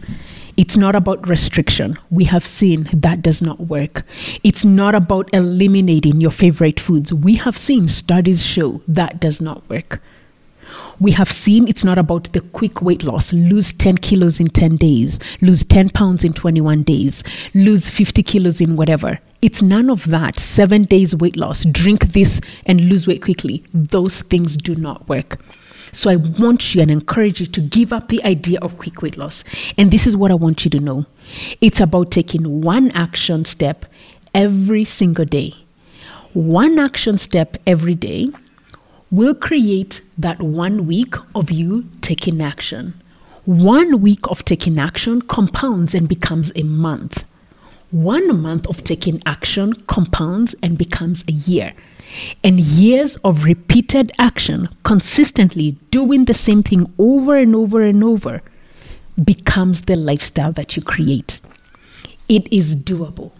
It's 0.57 0.75
not 0.75 0.93
about 0.93 1.27
restriction. 1.27 1.97
We 2.09 2.25
have 2.25 2.45
seen 2.45 2.89
that 2.91 3.21
does 3.21 3.41
not 3.41 3.61
work. 3.61 4.03
It's 4.43 4.65
not 4.65 4.93
about 4.93 5.29
eliminating 5.31 6.19
your 6.19 6.31
favorite 6.31 6.79
foods. 6.79 7.13
We 7.13 7.35
have 7.35 7.57
seen 7.57 7.87
studies 7.87 8.43
show 8.45 8.81
that 8.87 9.21
does 9.21 9.39
not 9.39 9.67
work. 9.69 10.01
We 10.99 11.11
have 11.11 11.31
seen 11.31 11.67
it's 11.67 11.85
not 11.85 11.97
about 11.97 12.33
the 12.33 12.41
quick 12.41 12.81
weight 12.81 13.03
loss, 13.03 13.31
lose 13.31 13.71
10 13.71 13.99
kilos 13.99 14.39
in 14.39 14.47
10 14.47 14.75
days, 14.75 15.19
lose 15.41 15.63
10 15.63 15.91
pounds 15.91 16.23
in 16.25 16.33
21 16.33 16.83
days, 16.83 17.23
lose 17.53 17.89
50 17.89 18.21
kilos 18.23 18.59
in 18.59 18.75
whatever. 18.75 19.19
It's 19.41 19.61
none 19.61 19.89
of 19.89 20.07
that. 20.09 20.37
Seven 20.37 20.83
days 20.83 21.15
weight 21.15 21.37
loss, 21.37 21.63
drink 21.63 22.13
this 22.13 22.41
and 22.65 22.89
lose 22.89 23.07
weight 23.07 23.21
quickly. 23.21 23.63
Those 23.73 24.21
things 24.21 24.57
do 24.57 24.75
not 24.75 25.07
work. 25.07 25.39
So 25.91 26.09
I 26.09 26.17
want 26.17 26.75
you 26.75 26.81
and 26.81 26.91
encourage 26.91 27.39
you 27.39 27.47
to 27.47 27.61
give 27.61 27.93
up 27.93 28.09
the 28.09 28.23
idea 28.23 28.59
of 28.61 28.77
quick 28.77 29.01
weight 29.01 29.17
loss. 29.17 29.43
And 29.77 29.91
this 29.91 30.05
is 30.05 30.15
what 30.15 30.31
I 30.31 30.35
want 30.35 30.65
you 30.65 30.71
to 30.71 30.79
know 30.79 31.05
it's 31.61 31.79
about 31.79 32.11
taking 32.11 32.61
one 32.61 32.91
action 32.91 33.45
step 33.45 33.85
every 34.33 34.83
single 34.83 35.25
day. 35.25 35.55
One 36.33 36.77
action 36.77 37.17
step 37.17 37.57
every 37.65 37.95
day 37.95 38.31
will 39.09 39.33
create 39.33 40.01
that 40.17 40.41
one 40.41 40.85
week 40.85 41.15
of 41.33 41.49
you 41.49 41.85
taking 42.01 42.41
action. 42.41 42.93
One 43.45 44.01
week 44.01 44.19
of 44.29 44.45
taking 44.45 44.77
action 44.77 45.23
compounds 45.23 45.95
and 45.95 46.07
becomes 46.07 46.51
a 46.55 46.63
month. 46.63 47.23
One 47.91 48.39
month 48.39 48.67
of 48.67 48.83
taking 48.83 49.21
action 49.25 49.73
compounds 49.87 50.53
and 50.61 50.77
becomes 50.77 51.23
a 51.27 51.31
year. 51.31 51.73
And 52.43 52.59
years 52.59 53.15
of 53.17 53.43
repeated 53.43 54.11
action, 54.19 54.69
consistently 54.83 55.77
doing 55.91 56.25
the 56.25 56.33
same 56.33 56.63
thing 56.63 56.91
over 56.97 57.35
and 57.35 57.55
over 57.55 57.81
and 57.81 58.03
over, 58.03 58.41
becomes 59.23 59.83
the 59.83 59.95
lifestyle 59.95 60.51
that 60.53 60.75
you 60.75 60.81
create. 60.81 61.39
It 62.27 62.51
is 62.53 62.75
doable. 62.75 63.31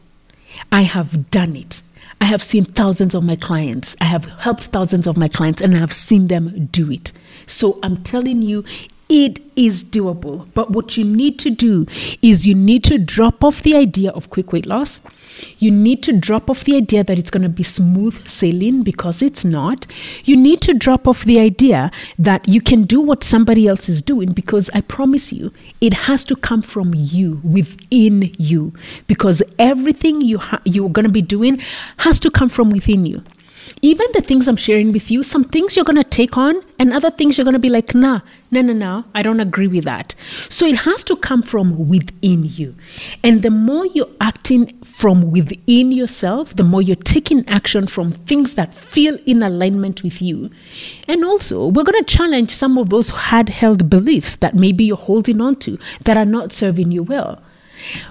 I 0.71 0.81
have 0.81 1.29
done 1.29 1.55
it. 1.55 1.81
I 2.21 2.25
have 2.25 2.43
seen 2.43 2.65
thousands 2.65 3.15
of 3.15 3.23
my 3.23 3.35
clients. 3.35 3.95
I 4.01 4.05
have 4.05 4.25
helped 4.25 4.65
thousands 4.65 5.07
of 5.07 5.15
my 5.15 5.27
clients 5.27 5.61
and 5.61 5.75
I 5.75 5.79
have 5.79 5.93
seen 5.93 6.27
them 6.27 6.67
do 6.71 6.91
it. 6.91 7.11
So 7.47 7.79
I'm 7.81 8.03
telling 8.03 8.41
you, 8.41 8.65
It 9.09 9.39
is 9.55 9.83
doable. 9.83 10.47
But 10.53 10.69
what 10.69 10.95
you 10.95 11.03
need 11.03 11.39
to 11.39 11.49
do 11.49 11.87
is 12.21 12.45
you 12.45 12.53
need 12.53 12.83
to 12.83 12.99
drop 12.99 13.43
off 13.43 13.63
the 13.63 13.75
idea 13.75 14.11
of 14.11 14.29
quick 14.29 14.53
weight 14.53 14.67
loss. 14.67 15.01
You 15.57 15.71
need 15.71 16.03
to 16.03 16.13
drop 16.13 16.47
off 16.47 16.63
the 16.63 16.75
idea 16.75 17.03
that 17.03 17.17
it's 17.17 17.31
going 17.31 17.41
to 17.41 17.49
be 17.49 17.63
smooth 17.63 18.27
sailing 18.27 18.83
because 18.83 19.23
it's 19.23 19.43
not. 19.43 19.87
You 20.25 20.37
need 20.37 20.61
to 20.61 20.75
drop 20.75 21.07
off 21.07 21.23
the 21.23 21.39
idea 21.39 21.89
that 22.19 22.47
you 22.47 22.61
can 22.61 22.83
do 22.83 23.01
what 23.01 23.23
somebody 23.23 23.67
else 23.67 23.89
is 23.89 24.03
doing 24.03 24.31
because 24.31 24.69
I 24.75 24.81
promise 24.81 25.33
you, 25.33 25.51
it 25.81 25.93
has 25.93 26.23
to 26.25 26.35
come 26.35 26.61
from 26.61 26.93
you, 26.93 27.41
within 27.43 28.33
you, 28.37 28.73
because 29.07 29.41
everything 29.57 30.21
you 30.21 30.37
ha- 30.37 30.61
you're 30.65 30.89
going 30.89 31.05
to 31.05 31.11
be 31.11 31.23
doing 31.23 31.59
has 31.97 32.19
to 32.19 32.29
come 32.29 32.49
from 32.49 32.69
within 32.69 33.07
you 33.07 33.23
even 33.81 34.07
the 34.13 34.21
things 34.21 34.47
I'm 34.47 34.55
sharing 34.55 34.91
with 34.91 35.09
you, 35.11 35.23
some 35.23 35.43
things 35.43 35.75
you're 35.75 35.85
going 35.85 36.01
to 36.01 36.03
take 36.03 36.37
on, 36.37 36.63
and 36.77 36.93
other 36.93 37.11
things 37.11 37.37
you're 37.37 37.45
going 37.45 37.53
to 37.53 37.59
be 37.59 37.69
like, 37.69 37.93
nah, 37.93 38.21
no, 38.51 38.61
no, 38.61 38.73
no, 38.73 39.05
I 39.13 39.21
don't 39.21 39.39
agree 39.39 39.67
with 39.67 39.83
that. 39.83 40.15
So 40.49 40.65
it 40.65 40.77
has 40.77 41.03
to 41.05 41.15
come 41.15 41.41
from 41.41 41.87
within 41.89 42.45
you. 42.45 42.75
And 43.23 43.41
the 43.41 43.49
more 43.49 43.85
you're 43.85 44.09
acting 44.21 44.81
from 44.83 45.31
within 45.31 45.91
yourself, 45.91 46.55
the 46.55 46.63
more 46.63 46.81
you're 46.81 46.95
taking 46.95 47.47
action 47.47 47.87
from 47.87 48.13
things 48.13 48.55
that 48.55 48.73
feel 48.73 49.17
in 49.25 49.43
alignment 49.43 50.03
with 50.03 50.21
you. 50.21 50.49
And 51.07 51.23
also, 51.23 51.67
we're 51.67 51.83
going 51.83 52.03
to 52.03 52.15
challenge 52.15 52.51
some 52.51 52.77
of 52.77 52.89
those 52.89 53.09
hard 53.09 53.49
held 53.49 53.89
beliefs 53.89 54.35
that 54.37 54.55
maybe 54.55 54.85
you're 54.85 54.97
holding 54.97 55.41
on 55.41 55.57
to 55.57 55.77
that 56.03 56.17
are 56.17 56.25
not 56.25 56.51
serving 56.51 56.91
you 56.91 57.03
well. 57.03 57.41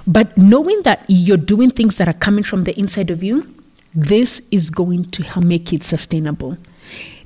But 0.07 0.37
knowing 0.37 0.83
that 0.83 1.05
you're 1.09 1.37
doing 1.37 1.71
things 1.71 1.97
that 1.97 2.09
are 2.09 2.15
coming 2.15 2.45
from 2.45 2.65
the 2.65 2.79
inside 2.79 3.11
of 3.11 3.23
you, 3.23 3.55
this 3.99 4.41
is 4.53 4.71
going 4.71 5.05
to 5.07 5.41
make 5.41 5.73
it 5.73 5.83
sustainable. 5.83 6.57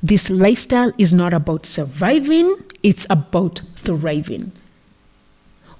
This 0.02 0.30
lifestyle 0.30 0.90
is 0.96 1.12
not 1.12 1.34
about 1.34 1.66
surviving, 1.66 2.56
it's 2.82 3.06
about 3.10 3.60
thriving. 3.76 4.52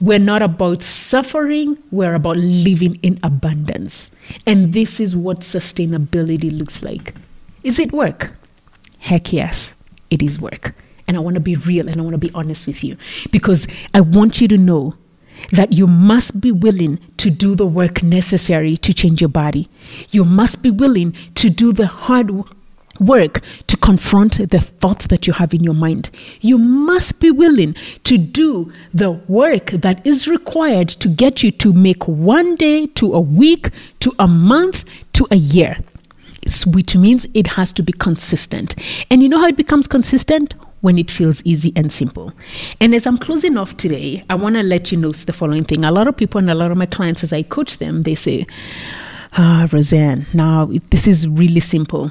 We're 0.00 0.18
not 0.18 0.42
about 0.42 0.82
suffering, 0.82 1.78
we're 1.90 2.14
about 2.14 2.36
living 2.36 2.98
in 3.02 3.18
abundance. 3.22 4.10
And 4.46 4.74
this 4.74 5.00
is 5.00 5.16
what 5.16 5.40
sustainability 5.40 6.56
looks 6.56 6.82
like. 6.82 7.14
Is 7.62 7.78
it 7.78 7.92
work? 7.92 8.32
Heck 8.98 9.32
yes, 9.32 9.72
it 10.10 10.22
is 10.22 10.40
work. 10.40 10.74
And 11.08 11.16
I 11.16 11.20
want 11.20 11.34
to 11.34 11.40
be 11.40 11.56
real 11.56 11.88
and 11.88 11.98
I 11.98 12.02
want 12.02 12.14
to 12.14 12.18
be 12.18 12.30
honest 12.34 12.66
with 12.66 12.84
you 12.84 12.98
because 13.30 13.66
I 13.94 14.02
want 14.02 14.42
you 14.42 14.48
to 14.48 14.58
know 14.58 14.94
that 15.50 15.72
you 15.72 15.86
must 15.86 16.40
be 16.40 16.52
willing 16.52 16.98
to 17.18 17.30
do 17.30 17.54
the 17.54 17.66
work 17.66 18.02
necessary 18.02 18.76
to 18.78 18.94
change 18.94 19.20
your 19.20 19.28
body. 19.28 19.68
You 20.10 20.24
must 20.24 20.62
be 20.62 20.70
willing 20.70 21.14
to 21.34 21.50
do 21.50 21.72
the 21.72 21.86
hard 21.86 22.30
work 23.00 23.40
to 23.66 23.76
confront 23.76 24.50
the 24.50 24.60
thoughts 24.60 25.06
that 25.08 25.26
you 25.26 25.32
have 25.32 25.54
in 25.54 25.64
your 25.64 25.74
mind. 25.74 26.10
You 26.40 26.58
must 26.58 27.20
be 27.20 27.30
willing 27.30 27.74
to 28.04 28.18
do 28.18 28.72
the 28.92 29.10
work 29.10 29.66
that 29.70 30.06
is 30.06 30.28
required 30.28 30.88
to 30.88 31.08
get 31.08 31.42
you 31.42 31.50
to 31.52 31.72
make 31.72 32.06
one 32.06 32.56
day 32.56 32.86
to 32.88 33.14
a 33.14 33.20
week 33.20 33.70
to 34.00 34.12
a 34.18 34.28
month 34.28 34.84
to 35.14 35.26
a 35.30 35.36
year. 35.36 35.76
Which 36.66 36.96
means 36.96 37.26
it 37.34 37.46
has 37.48 37.72
to 37.74 37.82
be 37.82 37.92
consistent. 37.92 38.74
And 39.10 39.22
you 39.22 39.28
know 39.28 39.38
how 39.38 39.46
it 39.46 39.56
becomes 39.56 39.86
consistent? 39.86 40.54
When 40.82 40.98
it 40.98 41.10
feels 41.10 41.42
easy 41.44 41.72
and 41.74 41.90
simple. 41.92 42.32
And 42.80 42.94
as 42.94 43.06
I'm 43.06 43.16
closing 43.16 43.56
off 43.56 43.76
today, 43.76 44.24
I 44.28 44.34
want 44.34 44.56
to 44.56 44.62
let 44.62 44.92
you 44.92 44.98
know 44.98 45.12
the 45.12 45.32
following 45.32 45.64
thing. 45.64 45.84
A 45.84 45.90
lot 45.90 46.06
of 46.06 46.16
people 46.16 46.38
and 46.38 46.50
a 46.50 46.54
lot 46.54 46.70
of 46.70 46.76
my 46.76 46.86
clients, 46.86 47.24
as 47.24 47.32
I 47.32 47.42
coach 47.42 47.78
them, 47.78 48.02
they 48.02 48.14
say, 48.14 48.46
Ah, 49.34 49.66
Roseanne, 49.72 50.26
now 50.34 50.70
this 50.90 51.08
is 51.08 51.26
really 51.26 51.60
simple. 51.60 52.10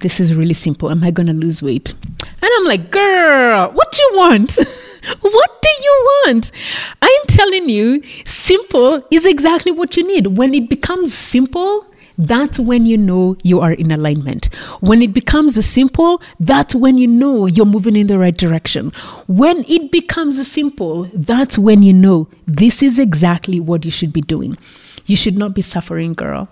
This 0.00 0.20
is 0.20 0.34
really 0.34 0.54
simple. 0.54 0.90
Am 0.90 1.02
I 1.02 1.10
going 1.10 1.26
to 1.26 1.32
lose 1.32 1.62
weight? 1.62 1.94
And 2.20 2.50
I'm 2.58 2.64
like, 2.64 2.90
girl, 2.90 3.70
what 3.72 3.90
do 3.92 4.02
you 4.02 4.16
want? 4.16 4.56
what 5.22 5.62
do 5.62 5.68
you 5.82 6.22
want? 6.26 6.52
I'm 7.00 7.22
telling 7.28 7.68
you, 7.68 8.02
simple 8.24 9.02
is 9.10 9.24
exactly 9.24 9.72
what 9.72 9.96
you 9.96 10.06
need. 10.06 10.38
When 10.38 10.52
it 10.54 10.68
becomes 10.68 11.14
simple, 11.14 11.86
that's 12.18 12.58
when 12.58 12.86
you 12.86 12.96
know 12.96 13.36
you 13.42 13.60
are 13.60 13.72
in 13.72 13.90
alignment. 13.90 14.46
When 14.80 15.02
it 15.02 15.12
becomes 15.12 15.64
simple, 15.64 16.22
that's 16.40 16.74
when 16.74 16.98
you 16.98 17.06
know 17.06 17.46
you're 17.46 17.66
moving 17.66 17.96
in 17.96 18.06
the 18.06 18.18
right 18.18 18.36
direction. 18.36 18.90
When 19.26 19.64
it 19.64 19.90
becomes 19.90 20.46
simple, 20.46 21.10
that's 21.12 21.58
when 21.58 21.82
you 21.82 21.92
know 21.92 22.28
this 22.46 22.82
is 22.82 22.98
exactly 22.98 23.60
what 23.60 23.84
you 23.84 23.90
should 23.90 24.12
be 24.12 24.22
doing. 24.22 24.56
You 25.06 25.16
should 25.16 25.36
not 25.36 25.54
be 25.54 25.62
suffering, 25.62 26.14
girl. 26.14 26.48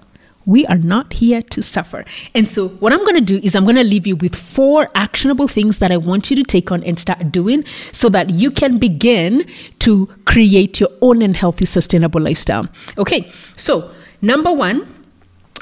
We 0.46 0.66
are 0.66 0.76
not 0.76 1.14
here 1.14 1.40
to 1.40 1.62
suffer. 1.62 2.04
And 2.34 2.48
so, 2.48 2.68
what 2.68 2.92
I'm 2.92 2.98
going 2.98 3.14
to 3.14 3.20
do 3.20 3.40
is, 3.42 3.54
I'm 3.54 3.64
going 3.64 3.76
to 3.76 3.82
leave 3.82 4.06
you 4.06 4.14
with 4.16 4.36
four 4.36 4.90
actionable 4.94 5.48
things 5.48 5.78
that 5.78 5.90
I 5.90 5.96
want 5.96 6.30
you 6.30 6.36
to 6.36 6.42
take 6.42 6.70
on 6.70 6.84
and 6.84 6.98
start 6.98 7.32
doing 7.32 7.64
so 7.92 8.10
that 8.10 8.28
you 8.28 8.50
can 8.50 8.76
begin 8.76 9.46
to 9.78 10.06
create 10.26 10.80
your 10.80 10.90
own 11.00 11.22
and 11.22 11.34
healthy, 11.34 11.64
sustainable 11.64 12.20
lifestyle. 12.20 12.68
Okay, 12.98 13.26
so 13.56 13.90
number 14.20 14.52
one, 14.52 14.93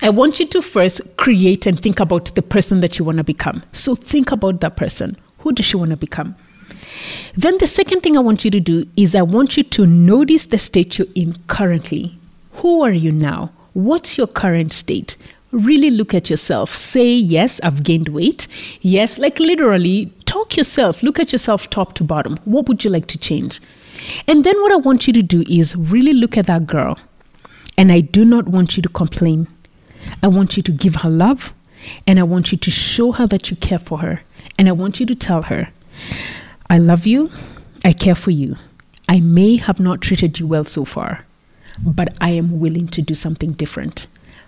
I 0.04 0.10
want 0.10 0.40
you 0.40 0.46
to 0.48 0.60
first 0.60 1.16
create 1.16 1.64
and 1.64 1.80
think 1.80 2.00
about 2.00 2.34
the 2.34 2.42
person 2.42 2.80
that 2.80 2.98
you 2.98 3.04
want 3.04 3.18
to 3.18 3.24
become. 3.24 3.62
So 3.72 3.94
think 3.94 4.32
about 4.32 4.60
that 4.60 4.74
person. 4.74 5.16
Who 5.38 5.52
does 5.52 5.64
she 5.64 5.76
want 5.76 5.92
to 5.92 5.96
become? 5.96 6.34
Then 7.36 7.56
the 7.58 7.68
second 7.68 8.00
thing 8.00 8.16
I 8.16 8.20
want 8.20 8.44
you 8.44 8.50
to 8.50 8.58
do 8.58 8.84
is 8.96 9.14
I 9.14 9.22
want 9.22 9.56
you 9.56 9.62
to 9.62 9.86
notice 9.86 10.46
the 10.46 10.58
state 10.58 10.98
you're 10.98 11.06
in 11.14 11.36
currently. 11.46 12.18
Who 12.54 12.82
are 12.82 12.90
you 12.90 13.12
now? 13.12 13.52
What's 13.74 14.18
your 14.18 14.26
current 14.26 14.72
state? 14.72 15.16
Really 15.52 15.90
look 15.90 16.14
at 16.14 16.28
yourself. 16.28 16.74
Say, 16.74 17.12
yes, 17.12 17.60
I've 17.62 17.84
gained 17.84 18.08
weight. 18.08 18.48
Yes, 18.80 19.20
like 19.20 19.38
literally, 19.38 20.12
talk 20.26 20.56
yourself. 20.56 21.04
Look 21.04 21.20
at 21.20 21.30
yourself 21.30 21.70
top 21.70 21.94
to 21.94 22.02
bottom. 22.02 22.38
What 22.44 22.66
would 22.66 22.82
you 22.82 22.90
like 22.90 23.06
to 23.06 23.18
change? 23.18 23.60
And 24.26 24.42
then 24.42 24.60
what 24.62 24.72
I 24.72 24.76
want 24.76 25.06
you 25.06 25.12
to 25.12 25.22
do 25.22 25.44
is 25.48 25.76
really 25.76 26.12
look 26.12 26.36
at 26.36 26.46
that 26.46 26.66
girl. 26.66 26.98
And 27.78 27.92
I 27.92 28.00
do 28.00 28.24
not 28.24 28.48
want 28.48 28.76
you 28.76 28.82
to 28.82 28.88
complain. 28.88 29.46
I 30.22 30.28
want 30.28 30.56
you 30.56 30.62
to 30.62 30.72
give 30.72 30.96
her 30.96 31.10
love 31.10 31.52
and 32.06 32.18
I 32.18 32.22
want 32.22 32.52
you 32.52 32.58
to 32.58 32.70
show 32.70 33.12
her 33.12 33.26
that 33.26 33.50
you 33.50 33.56
care 33.56 33.78
for 33.78 33.98
her. 33.98 34.20
And 34.58 34.68
I 34.68 34.72
want 34.72 35.00
you 35.00 35.06
to 35.06 35.14
tell 35.14 35.42
her, 35.42 35.70
I 36.68 36.78
love 36.78 37.06
you, 37.06 37.30
I 37.84 37.92
care 37.92 38.14
for 38.14 38.30
you. 38.30 38.56
I 39.08 39.20
may 39.20 39.56
have 39.56 39.80
not 39.80 40.00
treated 40.00 40.38
you 40.38 40.46
well 40.46 40.64
so 40.64 40.84
far, 40.84 41.24
but 41.82 42.16
I 42.20 42.30
am 42.30 42.60
willing 42.60 42.88
to 42.88 43.02
do 43.02 43.14
something 43.14 43.52
different. 43.52 44.06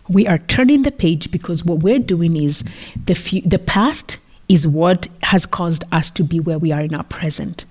We 0.08 0.26
are 0.26 0.38
turning 0.38 0.82
the 0.82 0.92
page 0.92 1.30
because 1.30 1.64
what 1.64 1.80
we're 1.80 1.98
doing 1.98 2.36
is 2.36 2.62
the, 3.06 3.14
fu- 3.14 3.40
the 3.40 3.58
past 3.58 4.18
is 4.48 4.66
what 4.66 5.08
has 5.22 5.46
caused 5.46 5.84
us 5.90 6.10
to 6.10 6.22
be 6.22 6.38
where 6.38 6.58
we 6.58 6.72
are 6.72 6.82
in 6.82 6.94
our 6.94 7.04
present, 7.04 7.64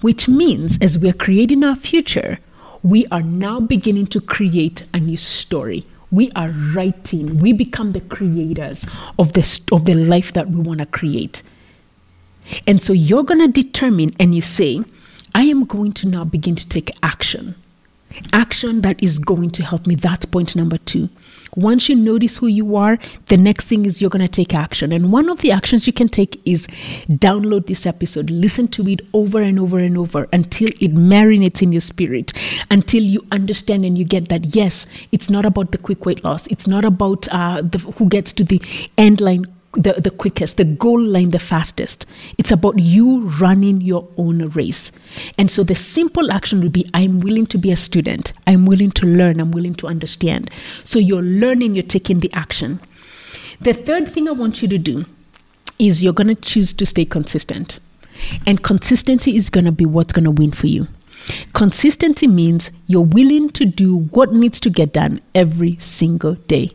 which 0.00 0.28
means 0.28 0.78
as 0.80 0.96
we're 0.96 1.12
creating 1.12 1.64
our 1.64 1.74
future, 1.74 2.38
we 2.82 3.06
are 3.06 3.22
now 3.22 3.60
beginning 3.60 4.06
to 4.08 4.20
create 4.20 4.84
a 4.94 5.00
new 5.00 5.16
story 5.16 5.84
we 6.12 6.30
are 6.36 6.50
writing. 6.50 7.38
We 7.38 7.52
become 7.52 7.92
the 7.92 8.02
creators 8.02 8.86
of 9.18 9.32
the 9.32 9.60
of 9.72 9.86
the 9.86 9.94
life 9.94 10.32
that 10.34 10.50
we 10.50 10.60
want 10.60 10.78
to 10.80 10.86
create. 10.86 11.42
And 12.66 12.80
so 12.80 12.92
you're 12.92 13.24
going 13.24 13.40
to 13.40 13.48
determine 13.48 14.10
and 14.20 14.34
you 14.34 14.42
say 14.42 14.82
i 15.34 15.44
am 15.44 15.64
going 15.64 15.92
to 15.92 16.06
now 16.06 16.24
begin 16.24 16.54
to 16.54 16.68
take 16.68 16.90
action. 17.02 17.56
Action 18.32 18.82
that 18.82 19.02
is 19.02 19.18
going 19.18 19.50
to 19.52 19.62
help 19.62 19.86
me. 19.86 19.94
That's 19.94 20.26
point 20.26 20.54
number 20.54 20.76
2 20.76 21.08
once 21.56 21.88
you 21.88 21.96
notice 21.96 22.38
who 22.38 22.46
you 22.46 22.76
are, 22.76 22.98
the 23.26 23.36
next 23.36 23.66
thing 23.66 23.84
is 23.84 24.00
you're 24.00 24.10
going 24.10 24.24
to 24.24 24.28
take 24.28 24.54
action. 24.54 24.92
And 24.92 25.12
one 25.12 25.28
of 25.28 25.40
the 25.40 25.52
actions 25.52 25.86
you 25.86 25.92
can 25.92 26.08
take 26.08 26.40
is 26.46 26.66
download 27.08 27.66
this 27.66 27.86
episode, 27.86 28.30
listen 28.30 28.68
to 28.68 28.88
it 28.88 29.02
over 29.12 29.40
and 29.40 29.58
over 29.58 29.78
and 29.78 29.98
over 29.98 30.28
until 30.32 30.68
it 30.68 30.94
marinates 30.94 31.62
in 31.62 31.72
your 31.72 31.80
spirit, 31.80 32.32
until 32.70 33.02
you 33.02 33.24
understand 33.30 33.84
and 33.84 33.98
you 33.98 34.04
get 34.04 34.28
that, 34.28 34.54
yes, 34.54 34.86
it's 35.12 35.28
not 35.28 35.44
about 35.44 35.72
the 35.72 35.78
quick 35.78 36.06
weight 36.06 36.24
loss, 36.24 36.46
it's 36.46 36.66
not 36.66 36.84
about 36.84 37.28
uh, 37.28 37.60
the, 37.62 37.78
who 37.78 38.08
gets 38.08 38.32
to 38.32 38.44
the 38.44 38.60
end 38.96 39.20
line 39.20 39.44
the, 39.74 39.94
the 39.94 40.10
quickest, 40.10 40.58
the 40.58 40.64
goal 40.64 41.00
line 41.00 41.30
the 41.30 41.38
fastest. 41.38 42.06
It's 42.38 42.52
about 42.52 42.78
you 42.78 43.20
running 43.40 43.80
your 43.80 44.06
own 44.16 44.48
race. 44.50 44.92
And 45.38 45.50
so 45.50 45.62
the 45.62 45.74
simple 45.74 46.30
action 46.30 46.60
would 46.60 46.72
be 46.72 46.88
I'm 46.92 47.20
willing 47.20 47.46
to 47.46 47.58
be 47.58 47.72
a 47.72 47.76
student. 47.76 48.32
I'm 48.46 48.66
willing 48.66 48.90
to 48.92 49.06
learn. 49.06 49.40
I'm 49.40 49.50
willing 49.50 49.74
to 49.76 49.86
understand. 49.86 50.50
So 50.84 50.98
you're 50.98 51.22
learning, 51.22 51.74
you're 51.74 51.82
taking 51.82 52.20
the 52.20 52.32
action. 52.32 52.80
The 53.60 53.72
third 53.72 54.08
thing 54.08 54.28
I 54.28 54.32
want 54.32 54.60
you 54.60 54.68
to 54.68 54.78
do 54.78 55.04
is 55.78 56.04
you're 56.04 56.12
going 56.12 56.28
to 56.28 56.34
choose 56.34 56.72
to 56.74 56.86
stay 56.86 57.04
consistent. 57.04 57.80
And 58.46 58.62
consistency 58.62 59.36
is 59.36 59.50
going 59.50 59.64
to 59.64 59.72
be 59.72 59.86
what's 59.86 60.12
going 60.12 60.24
to 60.24 60.30
win 60.30 60.52
for 60.52 60.66
you. 60.66 60.86
Consistency 61.52 62.26
means 62.26 62.70
you're 62.86 63.00
willing 63.00 63.50
to 63.50 63.64
do 63.64 63.98
what 64.10 64.32
needs 64.32 64.58
to 64.60 64.70
get 64.70 64.92
done 64.92 65.20
every 65.34 65.76
single 65.76 66.34
day. 66.34 66.72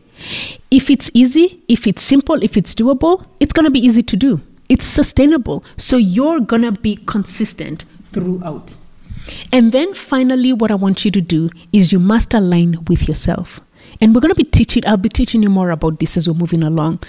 If 0.70 0.90
it's 0.90 1.10
easy, 1.14 1.62
if 1.68 1.86
it's 1.86 2.02
simple, 2.02 2.42
if 2.42 2.56
it's 2.56 2.74
doable, 2.74 3.24
it's 3.40 3.52
going 3.52 3.64
to 3.64 3.70
be 3.70 3.84
easy 3.84 4.02
to 4.02 4.16
do. 4.16 4.40
It's 4.68 4.84
sustainable. 4.84 5.64
So 5.76 5.96
you're 5.96 6.40
going 6.40 6.62
to 6.62 6.72
be 6.72 6.96
consistent 6.96 7.84
throughout. 8.12 8.76
And 9.52 9.72
then 9.72 9.94
finally, 9.94 10.52
what 10.52 10.70
I 10.70 10.74
want 10.74 11.04
you 11.04 11.10
to 11.10 11.20
do 11.20 11.50
is 11.72 11.92
you 11.92 11.98
must 11.98 12.34
align 12.34 12.84
with 12.88 13.08
yourself. 13.08 13.60
And 14.00 14.14
we're 14.14 14.20
going 14.20 14.34
to 14.34 14.36
be 14.36 14.44
teaching, 14.44 14.84
I'll 14.86 14.96
be 14.96 15.08
teaching 15.08 15.42
you 15.42 15.50
more 15.50 15.70
about 15.70 15.98
this 15.98 16.16
as 16.16 16.28
we're 16.28 16.34
moving 16.34 16.62
along. 16.62 17.00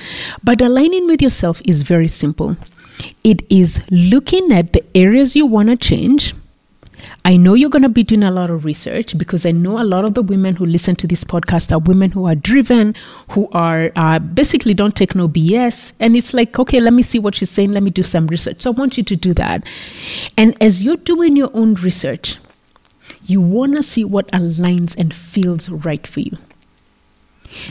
But 0.43 0.61
aligning 0.61 1.05
with 1.05 1.21
yourself 1.21 1.61
is 1.65 1.83
very 1.83 2.07
simple. 2.07 2.57
It 3.23 3.41
is 3.49 3.81
looking 3.91 4.51
at 4.51 4.73
the 4.73 4.83
areas 4.95 5.35
you 5.35 5.45
want 5.45 5.69
to 5.69 5.75
change. 5.75 6.33
I 7.25 7.37
know 7.37 7.53
you're 7.53 7.69
going 7.69 7.83
to 7.83 7.89
be 7.89 8.03
doing 8.03 8.23
a 8.23 8.31
lot 8.31 8.49
of 8.49 8.65
research 8.65 9.17
because 9.17 9.45
I 9.45 9.51
know 9.51 9.79
a 9.79 9.83
lot 9.83 10.05
of 10.05 10.13
the 10.13 10.21
women 10.21 10.55
who 10.55 10.65
listen 10.65 10.95
to 10.97 11.07
this 11.07 11.23
podcast 11.23 11.71
are 11.71 11.79
women 11.79 12.11
who 12.11 12.25
are 12.25 12.35
driven, 12.35 12.95
who 13.29 13.47
are 13.51 13.91
uh, 13.95 14.19
basically 14.19 14.73
don't 14.73 14.95
take 14.95 15.15
no 15.15 15.27
BS. 15.27 15.91
And 15.99 16.15
it's 16.15 16.33
like, 16.33 16.57
okay, 16.59 16.79
let 16.79 16.93
me 16.93 17.01
see 17.01 17.19
what 17.19 17.35
she's 17.35 17.49
saying. 17.49 17.71
Let 17.71 17.83
me 17.83 17.91
do 17.91 18.03
some 18.03 18.27
research. 18.27 18.61
So 18.61 18.71
I 18.71 18.73
want 18.73 18.97
you 18.97 19.03
to 19.03 19.15
do 19.15 19.33
that. 19.35 19.63
And 20.37 20.55
as 20.61 20.83
you're 20.83 20.97
doing 20.97 21.35
your 21.35 21.51
own 21.53 21.75
research, 21.75 22.37
you 23.25 23.41
want 23.41 23.75
to 23.75 23.83
see 23.83 24.05
what 24.05 24.27
aligns 24.31 24.95
and 24.97 25.13
feels 25.13 25.69
right 25.69 26.05
for 26.05 26.21
you. 26.21 26.37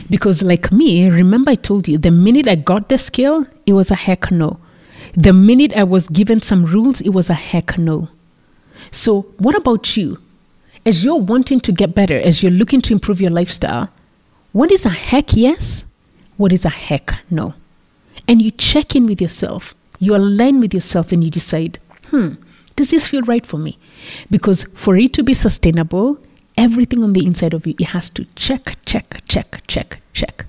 Because, 0.09 0.43
like 0.43 0.71
me, 0.71 1.09
remember 1.09 1.51
I 1.51 1.55
told 1.55 1.87
you 1.87 1.97
the 1.97 2.11
minute 2.11 2.47
I 2.47 2.55
got 2.55 2.89
the 2.89 2.97
skill, 2.97 3.47
it 3.65 3.73
was 3.73 3.91
a 3.91 3.95
heck 3.95 4.29
no. 4.31 4.59
The 5.13 5.33
minute 5.33 5.75
I 5.75 5.83
was 5.83 6.07
given 6.07 6.41
some 6.41 6.65
rules, 6.65 7.01
it 7.01 7.09
was 7.09 7.29
a 7.29 7.33
heck 7.33 7.77
no. 7.77 8.09
So, 8.91 9.21
what 9.37 9.55
about 9.55 9.95
you? 9.97 10.19
As 10.85 11.03
you're 11.03 11.15
wanting 11.15 11.59
to 11.61 11.71
get 11.71 11.93
better, 11.93 12.17
as 12.17 12.41
you're 12.41 12.51
looking 12.51 12.81
to 12.81 12.93
improve 12.93 13.21
your 13.21 13.31
lifestyle, 13.31 13.89
what 14.51 14.71
is 14.71 14.85
a 14.85 14.89
heck 14.89 15.35
yes? 15.35 15.85
What 16.37 16.53
is 16.53 16.65
a 16.65 16.69
heck 16.69 17.19
no? 17.29 17.53
And 18.27 18.41
you 18.41 18.51
check 18.51 18.95
in 18.95 19.05
with 19.05 19.21
yourself, 19.21 19.75
you 19.99 20.15
align 20.15 20.59
with 20.59 20.73
yourself, 20.73 21.11
and 21.11 21.23
you 21.23 21.29
decide, 21.29 21.79
hmm, 22.07 22.35
does 22.75 22.91
this 22.91 23.07
feel 23.07 23.21
right 23.23 23.45
for 23.45 23.57
me? 23.57 23.77
Because 24.31 24.63
for 24.63 24.95
it 24.95 25.13
to 25.13 25.23
be 25.23 25.33
sustainable, 25.33 26.17
everything 26.57 27.03
on 27.03 27.13
the 27.13 27.25
inside 27.25 27.53
of 27.53 27.67
you, 27.67 27.75
it 27.79 27.87
has 27.87 28.09
to 28.11 28.25
check, 28.35 28.77
check, 28.85 29.21
check, 29.27 29.61
check, 29.67 29.99
check. 30.13 30.45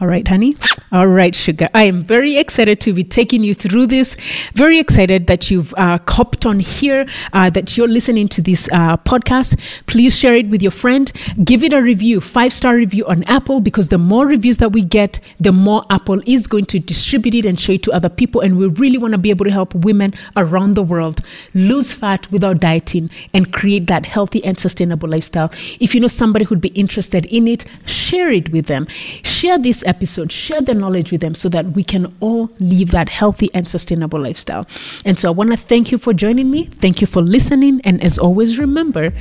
All 0.00 0.08
right, 0.08 0.26
honey. 0.26 0.56
All 0.92 1.06
right, 1.06 1.34
sugar. 1.34 1.68
I 1.74 1.84
am 1.84 2.02
very 2.02 2.38
excited 2.38 2.80
to 2.80 2.94
be 2.94 3.04
taking 3.04 3.44
you 3.44 3.54
through 3.54 3.86
this. 3.88 4.16
Very 4.54 4.78
excited 4.78 5.26
that 5.26 5.50
you've 5.50 5.74
uh, 5.74 5.98
hopped 6.08 6.46
on 6.46 6.58
here, 6.58 7.04
uh, 7.34 7.50
that 7.50 7.76
you're 7.76 7.86
listening 7.86 8.26
to 8.28 8.40
this 8.40 8.66
uh, 8.72 8.96
podcast. 8.96 9.58
Please 9.84 10.16
share 10.16 10.34
it 10.34 10.48
with 10.48 10.62
your 10.62 10.70
friend. 10.70 11.12
Give 11.44 11.62
it 11.62 11.74
a 11.74 11.82
review, 11.82 12.22
five 12.22 12.54
star 12.54 12.76
review 12.76 13.06
on 13.08 13.24
Apple, 13.24 13.60
because 13.60 13.88
the 13.88 13.98
more 13.98 14.26
reviews 14.26 14.56
that 14.56 14.72
we 14.72 14.80
get, 14.80 15.20
the 15.38 15.52
more 15.52 15.82
Apple 15.90 16.22
is 16.24 16.46
going 16.46 16.64
to 16.66 16.78
distribute 16.78 17.34
it 17.34 17.44
and 17.44 17.60
show 17.60 17.72
it 17.72 17.82
to 17.82 17.92
other 17.92 18.08
people. 18.08 18.40
And 18.40 18.56
we 18.56 18.68
really 18.68 18.96
want 18.96 19.12
to 19.12 19.18
be 19.18 19.28
able 19.28 19.44
to 19.44 19.52
help 19.52 19.74
women 19.74 20.14
around 20.34 20.76
the 20.76 20.82
world 20.82 21.20
lose 21.52 21.92
fat 21.92 22.30
without 22.32 22.60
dieting 22.60 23.10
and 23.34 23.52
create 23.52 23.86
that 23.88 24.06
healthy 24.06 24.42
and 24.44 24.58
sustainable 24.58 25.10
lifestyle. 25.10 25.52
If 25.78 25.94
you 25.94 26.00
know 26.00 26.08
somebody 26.08 26.46
who'd 26.46 26.62
be 26.62 26.68
interested 26.68 27.26
in 27.26 27.46
it, 27.46 27.66
share 27.84 28.32
it 28.32 28.50
with 28.50 28.64
them. 28.64 28.86
Share 29.24 29.58
this 29.58 29.84
episode, 29.90 30.32
share 30.32 30.62
the 30.62 30.74
knowledge 30.74 31.12
with 31.12 31.20
them 31.20 31.34
so 31.34 31.48
that 31.50 31.66
we 31.72 31.84
can 31.84 32.04
all 32.20 32.50
live 32.60 32.90
that 32.92 33.08
healthy 33.08 33.50
and 33.52 33.68
sustainable 33.68 34.20
lifestyle. 34.20 34.66
And 35.04 35.18
so 35.18 35.28
I 35.28 35.32
want 35.32 35.50
to 35.50 35.56
thank 35.56 35.92
you 35.92 35.98
for 35.98 36.14
joining 36.14 36.50
me. 36.50 36.64
Thank 36.80 37.00
you 37.02 37.06
for 37.06 37.22
listening. 37.22 37.80
And 37.84 38.02
as 38.02 38.18
always, 38.18 38.58
remember 38.58 39.12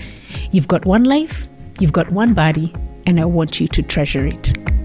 you've 0.52 0.68
got 0.68 0.86
one 0.86 1.04
life, 1.04 1.48
you've 1.80 1.94
got 1.94 2.12
one 2.12 2.34
body, 2.34 2.74
and 3.06 3.20
I 3.20 3.26
want 3.26 3.60
you 3.60 3.68
to 3.68 3.82
treasure 3.82 4.26
it. 4.26 4.79